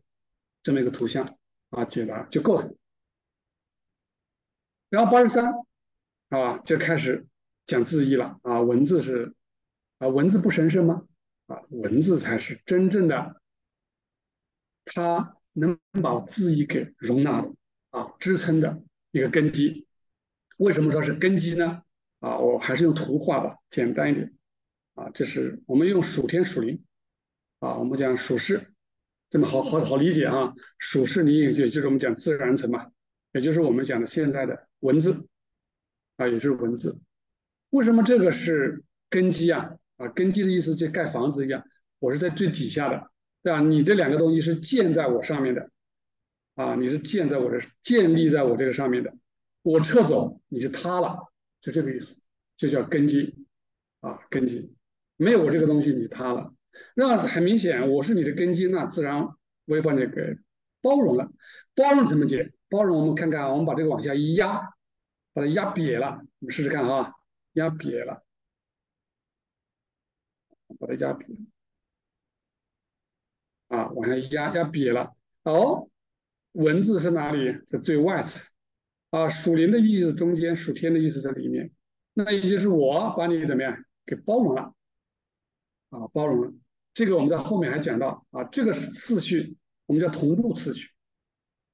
[0.64, 1.38] 这么一个图像
[1.70, 2.74] 啊，解答就够了。
[4.90, 5.54] 然后八十三
[6.28, 7.26] 啊，就开始
[7.66, 9.34] 讲字义了啊，文字是
[10.00, 11.08] 啊，文字不神圣吗？
[11.46, 13.42] 啊，文字才是真正的，
[14.84, 17.54] 它能把字义给容纳的
[17.92, 19.87] 啊，支撑的一个根基。
[20.58, 21.82] 为什么说是根基呢？
[22.20, 24.34] 啊，我还是用图画吧，简单一点
[24.96, 26.84] 啊，这是我们用属天属灵
[27.60, 28.62] 啊，我们讲属世。
[29.30, 32.92] 这么好好好理解啊，属世理也就是我们讲自然层嘛，
[33.34, 35.28] 也就是我们讲的现在的文字
[36.16, 36.98] 啊，也就是文字。
[37.72, 39.76] 为什么这个是根基啊？
[39.98, 41.64] 啊，根基的意思就盖房子一样，
[42.00, 43.12] 我是在最底下的，
[43.44, 43.60] 对吧？
[43.60, 45.70] 你这两个东西是建在我上面的，
[46.56, 49.14] 啊，你是建在我这建立在我这个上面的，
[49.68, 52.22] 我撤走你就塌了，就这个意思，
[52.56, 53.46] 就叫根基
[54.00, 54.74] 啊，根基，
[55.18, 56.54] 没有我这个东西你塌了。
[56.96, 59.28] 那很明显，我是你的根基，那自然
[59.66, 60.38] 我也把你给
[60.82, 61.30] 包容了。
[61.76, 62.54] 包容怎么解？
[62.70, 64.74] 包容我们看看，我们把这个往下一压，
[65.34, 66.22] 把它压瘪了。
[66.40, 67.16] 我们试试看哈，
[67.52, 68.24] 压瘪了，
[70.80, 71.26] 把它压瘪，
[73.68, 75.14] 啊，往下一压，压瘪了。
[75.44, 75.90] 哦，
[76.54, 77.60] 文字是哪里？
[77.68, 78.46] 在最外侧
[79.10, 81.72] 啊，属灵的意思中间，属天的意思在里面。
[82.14, 84.74] 那也就是我把你怎么样给包容了
[85.90, 86.54] 啊，包容了。
[86.94, 89.56] 这个我们在后面还讲到啊，这个次序
[89.86, 90.90] 我们叫同步次序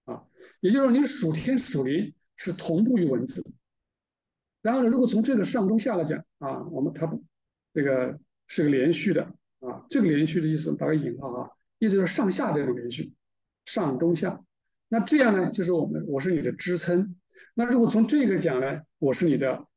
[0.06, 0.24] 啊，
[0.60, 3.44] 也就是说你属天属灵是同步于文字。
[4.62, 7.12] 然后呢，如果从这个上中下来讲啊，我们它
[7.74, 9.24] 这个是个连续的
[9.60, 13.14] 啊，这个连续的意思打个引号啊，意思就是上下这种连续，
[13.66, 14.44] 上中下。
[14.90, 17.16] 那这样呢，就是我们我是你的支撑。
[17.54, 19.68] 那如果从这个讲呢，我是你的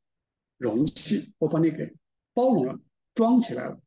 [0.57, 1.95] 容器，我把你给
[2.33, 2.79] 包容了，
[3.13, 3.79] 装起来了。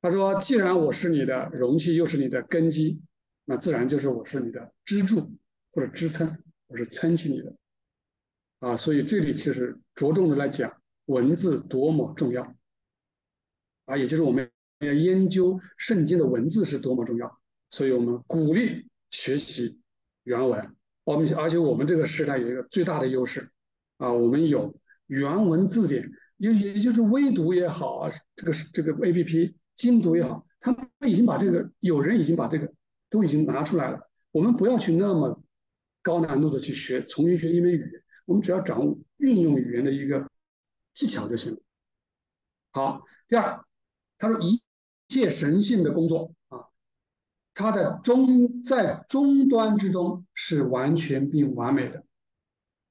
[0.00, 3.00] 他说：“既然我是你的容器，又是你的根基，
[3.44, 5.32] 那自然就是我是你的支柱
[5.72, 7.56] 或者支撑，我是撑起你的。”
[8.60, 12.54] 啊，所以这里其实着重的来讲文字多么重要
[13.86, 17.40] 啊，也就是我们要研究圣经的文字是多么重要。
[17.70, 19.80] 所以我们鼓励学习
[20.22, 20.76] 原文。
[21.04, 23.50] 我们而且我们这个时代有一个最大的优势
[23.98, 24.74] 啊，我们有
[25.06, 29.56] 原文字典，也也就是微读也好啊，这个这个 A P P。
[29.76, 32.72] 精读也好，他们已经把这个有人已经把这个
[33.10, 34.08] 都已经拿出来了。
[34.30, 35.42] 我们不要去那么
[36.00, 37.90] 高难度的去学，重新学一门语言，
[38.24, 40.30] 我们只要掌握运用语言的一个
[40.92, 41.58] 技巧就行了。
[42.70, 43.64] 好，第二，
[44.16, 44.62] 他说一
[45.08, 46.32] 切神性的工作，
[47.54, 52.04] 它的终在终端之中是完全并完美的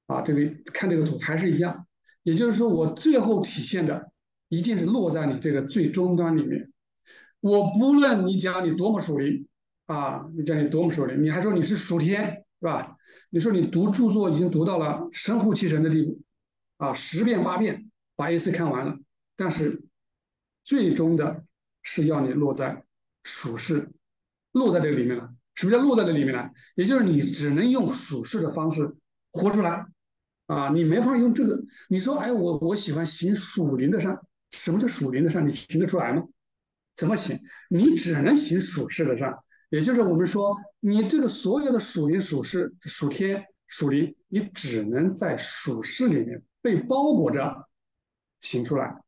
[0.06, 0.22] 啊。
[0.22, 1.86] 这个看这个图还是一样，
[2.22, 4.10] 也就是说我最后体现的
[4.48, 6.72] 一定是落在你这个最终端里面。
[7.40, 9.46] 我不论你讲你多么属灵
[9.86, 12.96] 啊，你讲你多么属灵，你还说你是属天，是吧？
[13.28, 16.22] 你说你读著作已经读到了神乎其神的地步，
[16.78, 18.98] 啊，十遍八遍把一次看完了，
[19.36, 19.82] 但是
[20.62, 21.44] 最终的
[21.82, 22.84] 是要你落在
[23.24, 23.90] 属世，
[24.54, 25.30] 落在这个里面了。
[25.54, 26.50] 什么叫落在这里面呢？
[26.74, 28.96] 也就是你只能用属世的方式
[29.30, 29.86] 活出来，
[30.46, 31.62] 啊，你没法用这个。
[31.88, 34.18] 你说，哎，我我喜欢行属灵的善，
[34.50, 35.46] 什么叫属灵的善？
[35.46, 36.24] 你行得出来吗？
[36.96, 37.38] 怎么行？
[37.68, 39.32] 你只能行属世的善，
[39.68, 47.68] 也就是我们说，你这个所有的属灵、属世、属天、属灵，你只能在属世里面被包裹着
[48.40, 49.02] 行出来。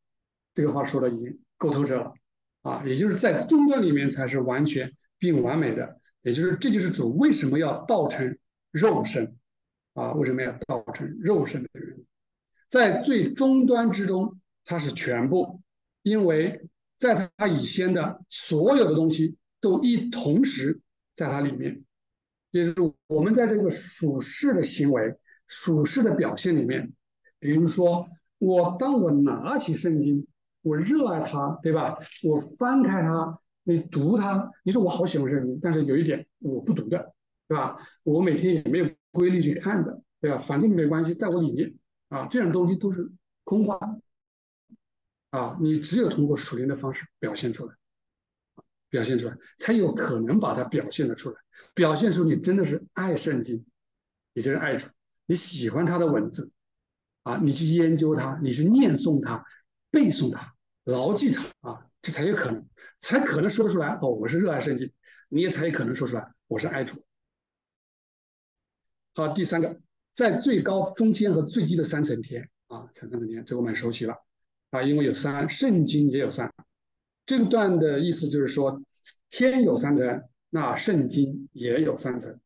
[0.55, 2.15] 这个话说的已经够透彻了
[2.63, 2.83] 啊！
[2.87, 8.37] 也就是在终端里面才是完全并完美的，也就是这就是主为什么要道成
[8.71, 9.37] 肉身
[9.95, 10.13] 啊？
[10.13, 12.05] 为什么要道成肉身的原因，
[12.69, 15.61] 在最终端之中，它是全部，
[16.03, 16.69] 因为。
[16.99, 20.81] 在它以先的所有的东西都一同时
[21.15, 21.85] 在它里面，
[22.53, 25.15] 也就是我们在这个属世的行为、
[25.47, 26.95] 属世的表现里面，
[27.39, 28.09] 比如说
[28.39, 30.27] 我当我拿起圣经，
[30.63, 31.99] 我热爱它，对吧？
[32.23, 33.39] 我翻开它，
[33.69, 37.13] 你读它，你说我好喜欢圣经，但是有一点我不读的，
[37.49, 37.77] 对吧？
[38.05, 40.39] 我每天也没有规律去看的，对吧？
[40.39, 41.75] 反正没关系，在我里面
[42.09, 43.11] 啊，这样东西都是
[43.43, 43.81] 空话。
[45.31, 47.75] 啊，你只有通过属灵的方式表现出来，
[48.89, 51.37] 表现出来，才有可能把它表现的出来，
[51.75, 53.67] 表现出你真的是爱圣经，
[54.33, 54.89] 也就是爱主，
[55.27, 56.53] 你喜欢他的文字，
[57.25, 59.45] 啊，你去研究它，你是念诵它，
[59.91, 60.55] 背诵它，
[60.85, 62.65] 牢记它，啊，这才有可能，
[62.99, 63.99] 才可能说得出来。
[64.03, 64.91] 哦，我是热爱圣经，
[65.29, 67.03] 你也才有可能说出来，我是爱主。
[69.15, 69.81] 好，第三个，
[70.13, 74.15] 在最高、中间和最低的三层天，啊，三层天，这个我们熟悉了。
[74.71, 76.53] 啊，因为有三，圣经也有三，
[77.25, 78.83] 这个段的意思就是说，
[79.31, 82.39] 天有三层，那圣经也有三层，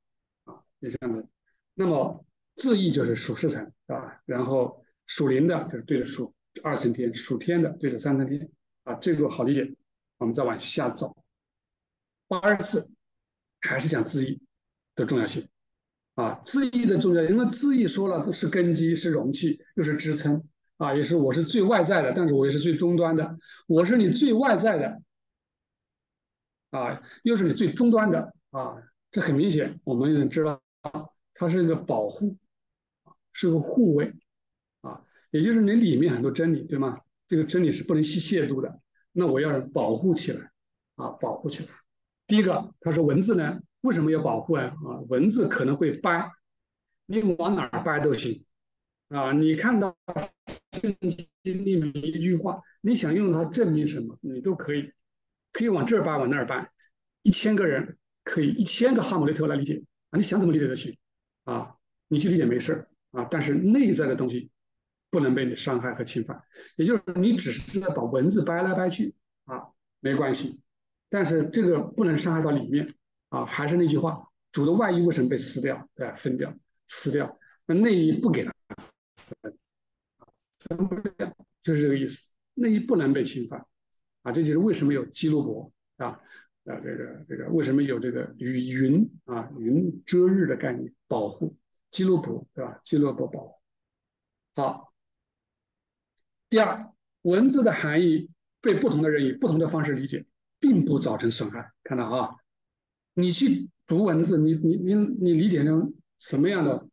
[0.45, 1.27] 啊，也三层。
[1.75, 2.25] 那么
[2.57, 8.49] 字义就是属世层，啊，然后属灵的就是对着属二层天，属天的对着三层天，
[8.85, 9.75] 啊，这个好理解。
[10.21, 11.17] 我们再往下走，
[12.29, 12.91] 八十四
[13.61, 14.41] 还是讲字义
[14.95, 15.49] 的重要性，
[16.15, 20.47] 啊，字义的重要性，因为字义说了都是根基，是容器，又是支撑。
[20.77, 23.39] 啊，也是我是最外在的，但是我也是最终端的。
[23.67, 25.03] 我是你最外在的，
[26.71, 28.83] 啊，又是你最终端的啊。
[29.11, 30.63] 这很明显，我们也知道，
[31.35, 32.39] 它是一个保护，
[33.35, 34.15] 是个护卫，
[34.81, 37.03] 啊，也就是你里面很多真理，对吗？
[37.29, 38.81] 这个真理是不能去亵渎的。
[39.13, 40.51] 那我要保护起来，
[40.97, 41.69] 啊，保护起来。
[42.27, 44.65] 第一个，他说文字呢，为什么要保护啊？
[44.65, 46.31] 啊，文字可能会掰，
[47.07, 48.45] 你往哪儿掰都行，
[49.09, 49.97] 啊，你看到。
[50.73, 50.97] 圣
[51.43, 54.93] 经里面一句话，你想用它证明什么，你都可以，
[55.53, 56.71] 可以往这儿掰，往那儿掰，
[57.23, 60.97] 一千个人可以一千个哈姆雷特来理解啊，你想怎么理解都行
[61.45, 61.75] 啊，
[62.07, 64.49] 你去理解没事儿啊，但是内在的东西
[65.11, 66.41] 不能被你伤害和侵犯，
[66.77, 69.69] 也就是你只是在把文字掰来掰去啊，
[70.01, 70.63] 没关系，
[71.09, 72.95] 但是这个不能伤害到里面
[73.29, 75.89] 啊，还是那句话主的外衣为什么被撕掉？
[75.95, 76.15] 对吧？
[76.15, 76.55] 分掉、
[76.89, 78.53] 撕掉，那内衣不给他
[79.43, 79.59] 分，
[80.61, 82.25] 分不掉，就是这个意思。
[82.55, 83.65] 内衣不能被侵犯，
[84.23, 86.21] 啊，这就是为什么有基路伯啊，
[86.65, 91.57] 啊，这个这个为什么有这个与云啊云遮日的概念保护
[91.91, 92.81] 基路伯，对吧？
[92.85, 93.61] 基路伯保护。
[94.57, 94.90] 好，
[96.51, 96.93] 第二，
[97.23, 98.29] 文字的含义
[98.61, 100.27] 被不同的人以不同的方式理解，
[100.59, 101.71] 并不造成损害。
[101.85, 102.35] 看到啊，
[103.15, 106.89] 你去读文字，你你你你理解成什么样的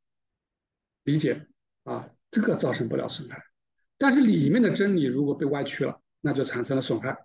[1.03, 1.47] 理解
[1.83, 2.07] 啊？
[2.29, 3.41] 这个造成不了损害。
[3.97, 7.17] 但是里面的真理如果被歪曲了，那就产生了损害。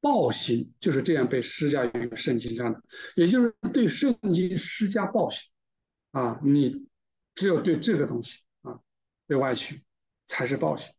[0.00, 2.82] 暴行就是这样被施加于圣经上的，
[3.16, 5.50] 也就是对圣经施加暴行
[6.12, 6.40] 啊！
[6.42, 6.86] 你
[7.34, 8.80] 只有对这个东西啊
[9.26, 9.84] 被歪曲，
[10.24, 10.94] 才是暴行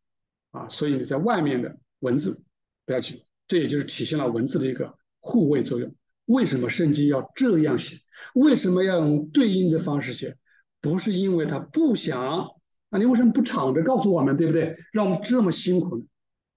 [0.51, 0.67] 啊！
[0.69, 2.43] 所以你在外面的文字
[2.85, 5.93] 不要紧，这也就是体现了文字的一个护卫作用。
[6.25, 7.97] 为什么圣经要这样写？
[8.35, 10.37] 为什么要用对应的方式写？
[10.79, 12.47] 不是因为他不想。
[12.89, 14.77] 啊你为什么不敞着告诉我们，对不对？
[14.91, 16.03] 让我们这么辛苦呢？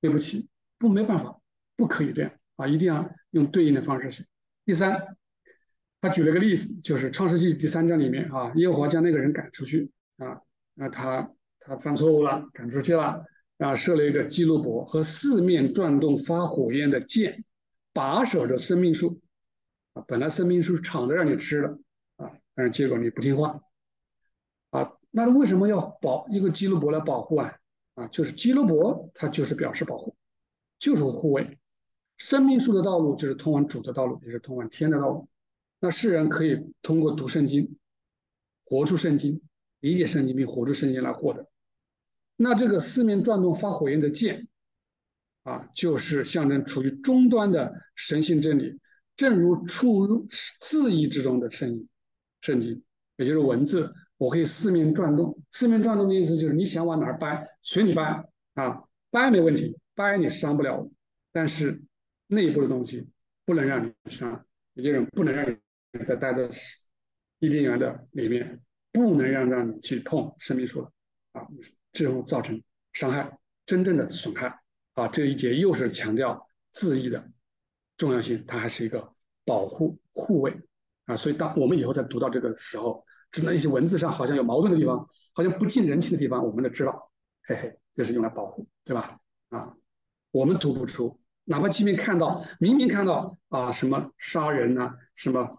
[0.01, 1.41] 对不起，不，没办法，
[1.77, 2.67] 不可以这样啊！
[2.67, 4.25] 一定要用对应的方式写。
[4.65, 5.17] 第三，
[6.01, 10.41] 他举了个例子，就是《创世纪》第三章里面啊，耶和华将那个人赶出去啊，
[10.75, 11.31] 那他
[11.61, 13.25] 他犯错误了，赶出去了
[13.65, 17.43] 啊，设了一个基路伯和四面转动发火焰的剑，
[17.95, 19.23] 把守着生命树
[19.95, 20.05] 啊。
[20.07, 21.79] 本来生命树敞着让你吃的
[22.17, 23.63] 啊，但是结果你不听话
[24.69, 24.93] 啊。
[25.11, 27.57] 那为什么要保一个基路伯来保护啊？
[27.95, 30.15] 啊，就是基路伯，它就是表示保护，
[30.79, 31.59] 就是护卫。
[32.19, 35.27] 生命树的道路就是通往主的道路，也是通往天的道路。
[35.81, 37.79] 那世人可以通过读圣经，
[38.67, 39.41] 活出圣经，
[39.81, 41.49] 理解圣经并活出圣经来获得。
[42.37, 44.49] 那这个四面转动发火焰的剑，
[45.45, 48.81] 啊，就是象征处于终端的神性真理，
[49.17, 50.27] 正如处于
[50.61, 51.89] 字义之中的圣经，
[52.41, 52.83] 圣经，
[53.17, 53.95] 也就是文字。
[54.17, 58.25] 我可以四面转动，四面转动的意思就是你想往哪儿掰，随你掰
[58.55, 60.91] 啊，掰没问题，掰你伤不了我，
[61.33, 61.83] 但是
[62.29, 63.09] 内部的东西
[63.45, 66.49] 不能让你伤，也就是不能让你再待在
[67.41, 68.61] 伊甸园的里面，
[68.93, 70.93] 不能让让你去碰生命树了
[71.33, 71.47] 啊，
[71.95, 74.61] 这种造成伤害，真正的损害
[74.93, 77.27] 啊，这一节又是强调自义的
[77.97, 79.11] 重要性，它还是一个
[79.47, 80.55] 保护护卫
[81.07, 83.03] 啊，所以当我们以后在读到这个时候。
[83.35, 87.11] 只能一些文字上好像有矛盾的地方，好像不近人情的地方，我们都知道，
[87.43, 89.19] 嘿嘿，这是用来保护，对吧？
[89.49, 89.75] 啊，
[90.31, 95.53] 我们读不出，哪怕即便看到，明明看到啊，什么杀人呐，什么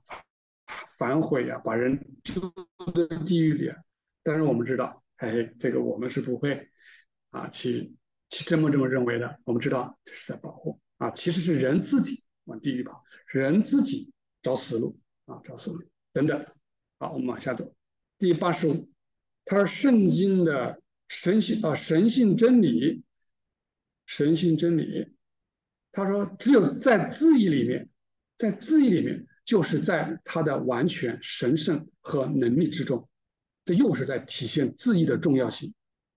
[0.97, 2.49] 反悔呀，把人丢
[2.93, 3.73] 在地狱里，
[4.23, 6.69] 但是我们知道，哎，这个我们是不会
[7.29, 7.93] 啊去
[8.29, 9.39] 去这么这么认为的。
[9.45, 14.11] 我们知道这是在保护啊，其实是人自己往地狱跑，人自己
[14.41, 16.45] 找死路啊，找死路等等。
[16.97, 17.73] 好，我们往下走。
[18.17, 18.89] 第八十五，
[19.43, 23.03] 他说：“圣经的神性啊，神性真理，
[24.05, 25.13] 神性真理。”
[25.91, 27.89] 他说：“只有在字义里面，
[28.37, 33.09] 在字义里面，就是在他的完全神圣和能力之中。
[33.65, 35.73] 这又是在体现字义的重要性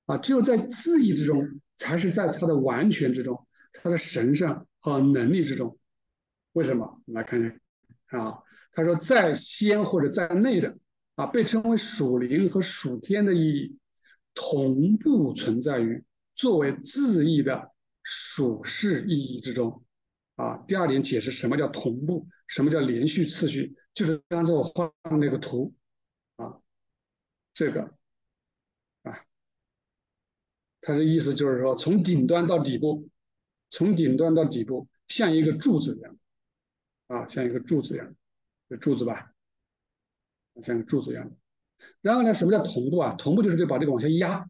[0.07, 0.18] 啊！
[0.18, 5.78] 只有在字义之中，才是在他的完全之中，他的神圣和能力之中。
[6.53, 7.01] 为什么？
[7.07, 8.38] 我们来看看啊。”
[8.72, 10.78] 他说，在先或者在内的
[11.16, 13.76] 啊，被称为属灵和属天的意义，
[14.34, 16.05] 同步存在于
[16.36, 17.72] 作为字义的
[18.05, 19.82] 属世意义之中
[20.36, 20.59] 啊。
[20.68, 25.74] 第二点解释什么叫同步，什么叫连续次序，就是刚才我画的那个图，
[27.59, 27.92] 这个
[29.02, 29.26] 啊，
[30.80, 33.11] 它的意思就是说，从顶端到底部，
[33.68, 36.16] 从顶端到底部，像一个柱子一样
[37.09, 38.14] 啊，像一个柱子一样。
[38.68, 39.34] 这柱子吧，
[40.62, 41.36] 像个柱子一样。
[42.00, 43.16] 然后呢，什么叫同步啊？
[43.16, 44.48] 同步就是就把这个往下压，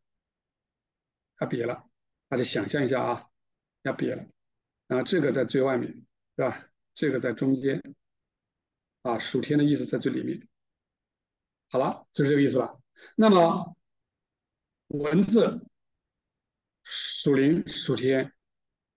[1.37, 1.89] 它瘪了。
[2.29, 3.31] 大家想象一下啊，
[3.85, 4.27] 压瘪了。
[4.87, 6.05] 然后这个在最外面，
[6.37, 6.69] 对吧？
[6.93, 7.83] 这个在中间，
[9.01, 10.47] 啊，属天的意思在最里面。
[11.71, 12.78] 好了，就是这个意思了。
[13.17, 13.77] 那么
[14.89, 15.67] 文字
[16.85, 18.33] 属灵属天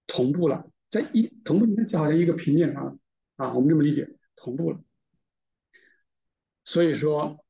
[0.08, 3.00] 同步了，在一同步就好像一个平面上
[3.36, 4.80] 啊，我们这么理解，同步了。
[6.64, 7.44] 所以说，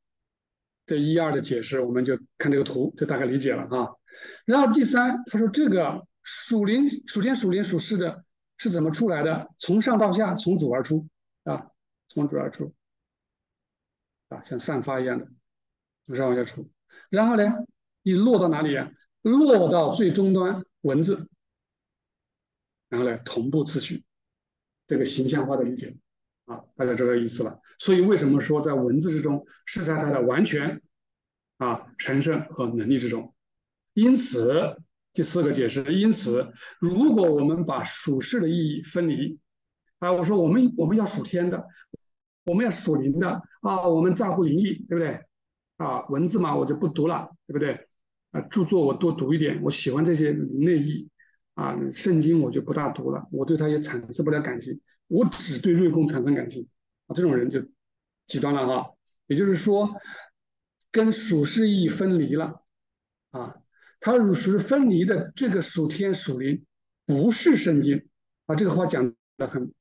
[0.86, 3.96] 这一二的解释，我们就看这个图，就大概理解了哈。
[4.46, 8.24] 然后第三，他说这个属灵、属天、属灵、属世的
[8.58, 9.50] 是怎么出来的？
[9.60, 11.08] 从上到下，从主而出
[11.44, 11.70] 啊，
[12.08, 12.74] 从主而出
[14.30, 15.28] 啊，像散发一样的
[16.08, 16.70] 从上往下出。
[17.10, 17.44] 然后呢，
[18.04, 18.92] 你落到哪里啊？
[19.22, 21.28] 落到最终端文字，
[22.90, 24.04] 然后呢，同步次序，
[24.88, 25.96] 这个形象化的理解。
[26.46, 27.62] 啊，大家知道意思了。
[27.78, 30.82] 所以为什么说在文字之中是在它的完全
[31.58, 33.34] 啊神圣和能力之中？
[33.94, 34.76] 因此，
[35.14, 39.40] 第四个解释，因此，如果我们把属世的意义分离，
[40.00, 41.68] 啊，我说我们我们要属天的，
[42.44, 45.24] 我们要属灵的啊，我们在乎灵异，对不对？
[45.82, 47.88] 啊，文字嘛，我就不读了，对不对？
[48.32, 51.10] 啊，著作我多读一点，我喜欢这些内意
[51.56, 56.68] 啊，圣经我就不大读了，我对它也产生不了感情，我只对瑞公产生感情
[57.08, 57.66] 啊，这种人就
[58.28, 58.92] 极端了哈。
[59.28, 60.00] 也就是说，
[60.92, 62.62] 跟属世意义分离了
[63.32, 63.56] 啊。
[64.00, 66.66] 它属是分离的这个属天属灵，
[67.06, 68.08] 不是圣经
[68.46, 69.72] 啊，这个话讲的很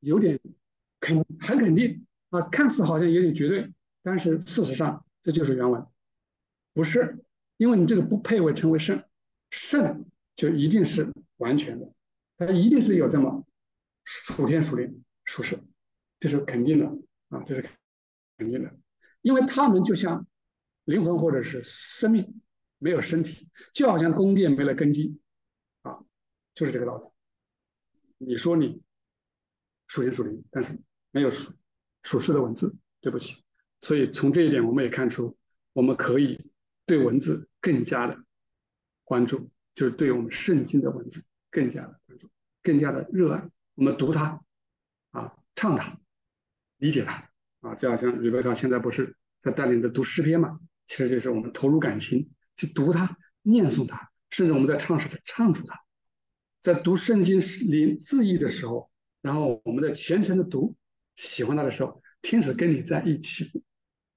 [0.00, 0.40] 有点
[1.00, 3.72] 肯很肯定啊，看似好像有点绝对，
[4.08, 5.86] 但是事实上这就是原文，
[6.72, 7.22] 不是，
[7.58, 9.04] 因为你这个不配位称为圣，
[9.50, 11.92] 圣就一定是完全的，
[12.38, 13.46] 它一定是有这么
[14.04, 15.58] 属天属灵属实，
[16.18, 16.86] 这是肯定的
[17.28, 17.68] 啊，这是
[18.38, 18.74] 肯定的，
[19.20, 20.26] 因为他们就像
[20.84, 22.40] 灵魂或者是生命。
[22.80, 25.20] 没有身体，就好像宫殿没了根基，
[25.82, 25.98] 啊，
[26.54, 27.04] 就是这个道理。
[28.18, 28.80] 你说你
[29.88, 30.78] 属天属灵，但是
[31.10, 31.52] 没有属
[32.04, 33.42] 属实的文字，对不起。
[33.80, 35.36] 所以从这一点，我们也看出，
[35.72, 36.50] 我们可以
[36.86, 38.18] 对文字更加的
[39.04, 42.28] 关注，就是对我们圣经的文字更加的关注，
[42.62, 43.48] 更加的热爱。
[43.74, 44.40] 我们读它，
[45.10, 45.98] 啊，唱它，
[46.78, 52.30] 理解它，啊，就好像瑞贝卡现在不是在带领着读诗篇嘛，其实就是我们投入感情。
[52.56, 55.80] 去读它，念诵它，甚至我们在唱时唱出它。
[56.60, 58.90] 在读圣经里字义的时候，
[59.22, 60.74] 然后我们在虔诚的读，
[61.14, 63.62] 喜欢它的时候，天使跟你在一起，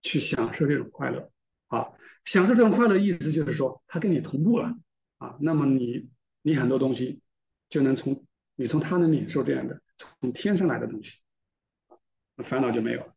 [0.01, 1.31] 去享受这种快乐
[1.67, 1.91] 啊！
[2.25, 4.75] 享受这种快乐，意思就是说，他跟你同步了
[5.17, 5.37] 啊。
[5.39, 6.09] 那么你
[6.41, 7.21] 你很多东西
[7.69, 8.25] 就能从
[8.55, 9.81] 你从他能领受这样的
[10.19, 11.19] 从天上来的东西，
[12.37, 13.15] 烦恼就没有了，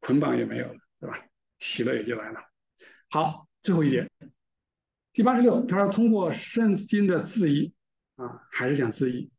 [0.00, 1.26] 捆绑也没有了，对吧？
[1.58, 2.40] 喜乐也就来了。
[3.10, 4.10] 好，最后一点。
[5.12, 7.72] 第八十六，他说通过圣经的字义
[8.16, 9.30] 啊，还是讲字义。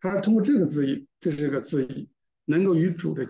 [0.00, 2.08] 他说通过这个字义，这是这个字义，
[2.44, 3.26] 能够与主的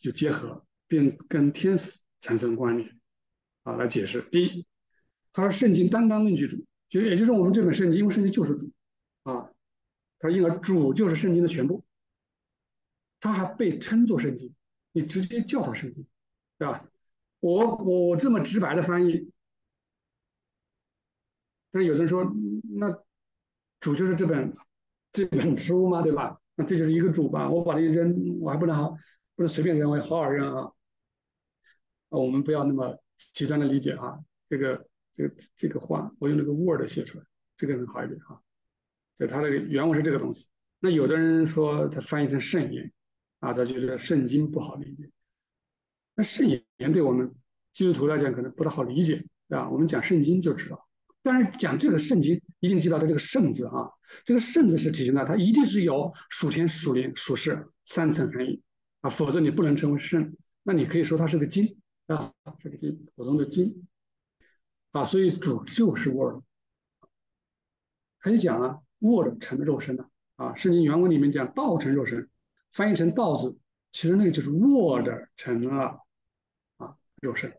[0.00, 3.00] 就结合，并跟天使产生关联
[3.62, 4.22] 啊，来解释。
[4.30, 4.66] 第一，
[5.32, 8.70] 他说圣经单单论据主，就也就是我们这本圣经，因为圣经就是主
[9.24, 9.50] 啊，
[10.18, 11.84] 他因而主就是圣经的全部，
[13.20, 14.54] 他还被称作圣经，
[14.92, 16.06] 你直接叫他圣经，
[16.58, 16.86] 对吧？
[17.40, 19.30] 我我我这么直白的翻译。
[21.70, 22.32] 但有人说，
[22.78, 23.02] 那
[23.80, 24.52] 主就是这本
[25.12, 26.02] 这本书嘛？
[26.02, 26.40] 对吧？
[26.54, 27.50] 那这就是一个主吧？
[27.50, 28.96] 我把它扔，我还不能好，
[29.36, 30.72] 不能随便扔，我要好好扔啊！
[32.08, 34.18] 我们不要那么极端的理解啊。
[34.48, 37.24] 这个这个这个话，我用那个 Word 写出来，
[37.56, 38.40] 这个能好一点哈。
[39.18, 40.48] 就它那个原文是这个东西。
[40.78, 42.92] 那有的人说他翻译成圣言
[43.40, 45.10] 啊，他觉得圣经不好理解。
[46.14, 47.34] 那圣言对我们
[47.72, 49.68] 基督徒来讲可能不太好理解，对吧？
[49.70, 50.86] 我们讲圣经就知道。
[51.22, 53.88] 但是讲这个圣经，一定记到它这个“圣”字啊，
[54.26, 58.62] 这个“圣”字是体现在它一定是有属天、属灵、属世三层含义
[59.04, 60.34] 啊，否则你不能称为圣。
[60.62, 61.76] 那你可以说它是个经
[62.06, 62.32] 啊，
[62.62, 63.86] 是个经，普通的经
[64.92, 65.04] 啊。
[65.04, 66.42] 所以主就是 Word，
[68.18, 70.54] 可以讲啊，Word 成肉身了啊。
[70.54, 72.30] 圣经原文里面讲道成肉身，
[72.72, 73.58] 翻译成道字，
[73.92, 76.00] 其实那个就是 Word 成了
[76.78, 77.52] 啊肉身。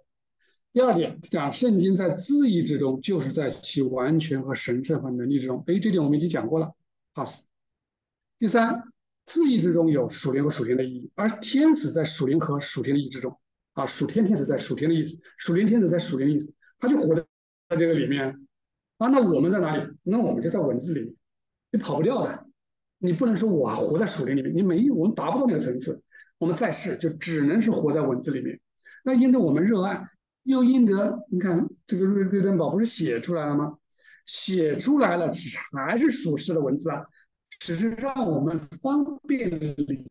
[0.73, 5.63] 第二点讲圣经在字义之中，就是在其完全和神圣和能力之中。
[5.67, 6.73] 哎，这点我们已经讲过了
[7.13, 7.45] ，pass。
[8.39, 8.91] 第三，
[9.25, 13.37] 字义之中有属灵和属天的意义，而天使在属灵和属天的意义之中
[13.73, 17.25] 啊，属天天使在属天的意思，属灵天使在属灵的意思，他就活在
[17.69, 18.39] 这个里面
[18.97, 19.07] 啊。
[19.07, 19.83] 那我们在哪里？
[20.03, 21.15] 那我们就在文字里面，
[21.71, 22.45] 你跑不掉的。
[22.97, 26.01] 你不能说我活在属灵里面，你没有，我们达不到那个层次。
[26.37, 28.59] 我们在世就只能是活在文字里面。
[29.03, 30.07] 那因着我们热爱。
[30.43, 33.79] 又因得，你看这个瑞瑞登堡不是写出来了吗？
[34.27, 35.31] 写出来了，
[35.75, 37.03] 还是属实的文字啊，
[37.59, 39.49] 只是让我们方便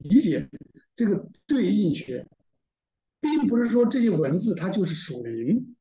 [0.01, 0.49] 理解
[0.97, 2.27] 这个对应学，
[3.21, 5.77] 并不是说这些文字它就是属灵，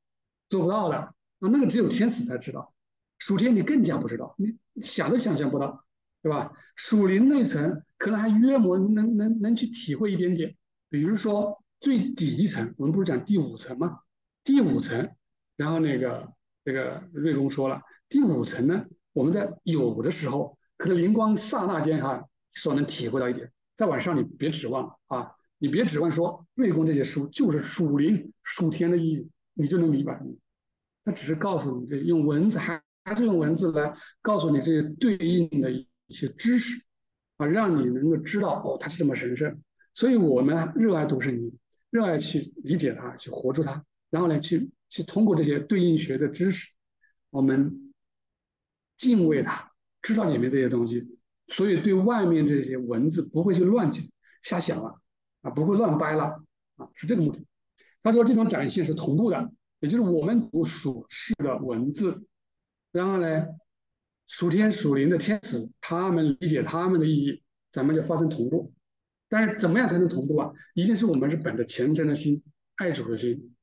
[0.49, 2.73] 做不到的啊，那个只有天使才知道，
[3.17, 5.85] 属天你更加不知道，你想都想象不到，
[6.21, 6.51] 对吧？
[6.75, 10.55] 属灵那层可能还约摸能能能去体会一点点，
[10.89, 13.99] 比如说最底层，我们不是讲第五层吗？
[14.43, 15.09] 第五层，
[15.55, 16.33] 然后那个
[16.65, 23.49] 这个瑞公说了，第五层呢，我们在有的时候可能灵光刹那间哈，所能体会到一点。
[23.73, 30.21] 再往上你别指望啊，你别指望说瑞公这些书就是属灵属天的意思，你就能明白。
[31.05, 36.83] 他只是告诉你这用文字还还是用文字来告诉你这些对应的一些知识
[37.37, 39.61] 啊，让你能够知道哦，它是这么神圣。
[39.93, 41.57] 所以我们热爱读圣经，
[41.91, 46.73] 热爱去理解它，去活出它，然后呢，去去通过这些对应学的知识，
[47.29, 47.93] 我们
[48.97, 49.71] 敬畏它，
[50.03, 54.11] 知道里面这些东西，所以对外面这些文字不会去乱去
[54.43, 55.01] 瞎想了，
[55.41, 56.43] 啊，不会乱掰了，
[56.75, 57.43] 啊，是这个目的。
[58.03, 62.23] 他说这种展现是同步的，也就是我们读属世的文字，
[62.91, 63.47] 然后呢，
[64.27, 67.41] 属天属灵的天使他们理解他们的意义，
[67.71, 68.73] 咱们就发生同步。
[69.29, 70.51] 但是怎么样才能同步啊？
[70.75, 72.43] 一定是我们是本着虔诚的心、
[72.75, 73.55] 爱主的心，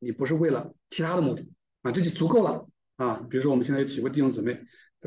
[0.00, 1.48] 你不是为了其他的目的
[1.82, 3.24] 啊，这就足够了啊。
[3.30, 4.60] 比如说我们现在有几位弟兄姊妹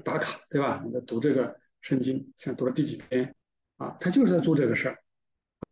[0.03, 0.81] 打卡，对吧？
[0.85, 3.35] 你在读这个圣经，现在读了第几篇
[3.77, 3.95] 啊？
[3.99, 4.97] 他就是在做这个事儿，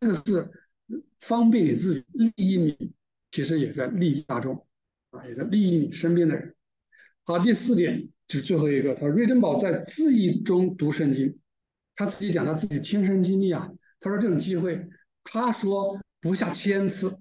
[0.00, 0.50] 这个是
[1.20, 2.92] 方便你自己，利益你，
[3.30, 4.66] 其实也在利益大众
[5.10, 6.54] 啊，也在利益你身边的人。
[7.22, 11.38] 好，第四点就是最后一个，他说瑞登堡在自意中读圣经，
[11.96, 13.70] 他自己讲他自己亲身经历啊。
[14.00, 14.88] 他说这种机会，
[15.22, 17.20] 他说不下千次，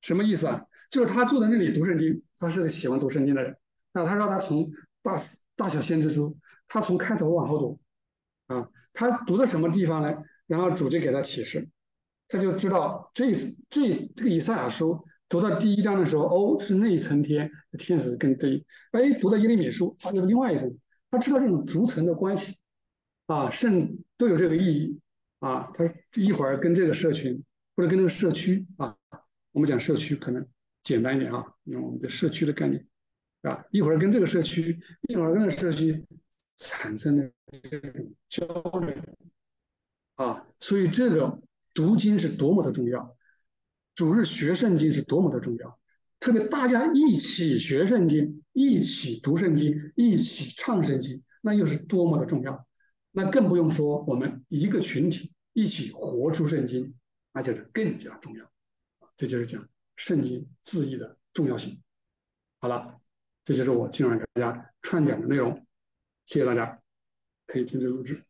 [0.00, 0.64] 什么意思啊？
[0.90, 3.56] 就是他坐在那里读圣经，他是个喜欢读圣经的人。
[3.92, 4.70] 那他说他从
[5.02, 5.18] 大
[5.58, 6.38] 大小先知书，
[6.68, 7.80] 他从开头往后读，
[8.46, 10.22] 啊，他读到什么地方呢？
[10.46, 11.68] 然后主就给他启示，
[12.28, 13.32] 他就知道这
[13.68, 20.78] 这这个以赛亚书读到第一章的时候，哦，是那一层天天使跟这，哎，读到耶利米书，他就是另外一层，
[21.10, 22.56] 他知道这种逐层的关系，
[23.26, 25.00] 啊，甚都有这个意义。
[25.40, 27.44] 啊，他一会儿跟这个社群
[27.76, 28.96] 或者跟这个社区啊，
[29.52, 30.44] 我们讲社区可能
[30.82, 32.84] 简单一点啊，用我们的社区的概念，
[33.42, 36.04] 啊，一会儿跟这个社区，一会儿跟这个社区
[36.56, 37.30] 产生的
[37.62, 38.46] 这种交
[38.80, 38.94] 流，
[40.16, 41.40] 啊，所以这个
[41.72, 43.16] 读经是多么的重要，
[43.94, 45.78] 主日学圣经是多么的重要，
[46.18, 52.66] 特别大家一起学圣经，一起读圣经，一起唱圣经，那又是多么的重要。
[53.12, 56.94] 那更不用说，我们一个群体一起活出圣经，
[57.32, 58.50] 那就是更加重要。
[59.16, 61.80] 这就是讲圣经字义的重要性。
[62.60, 63.00] 好了，
[63.48, 65.66] 这就是我今晚给大家串讲的内容。
[66.26, 66.78] 谢谢大家，
[67.46, 68.22] 可以停止录制。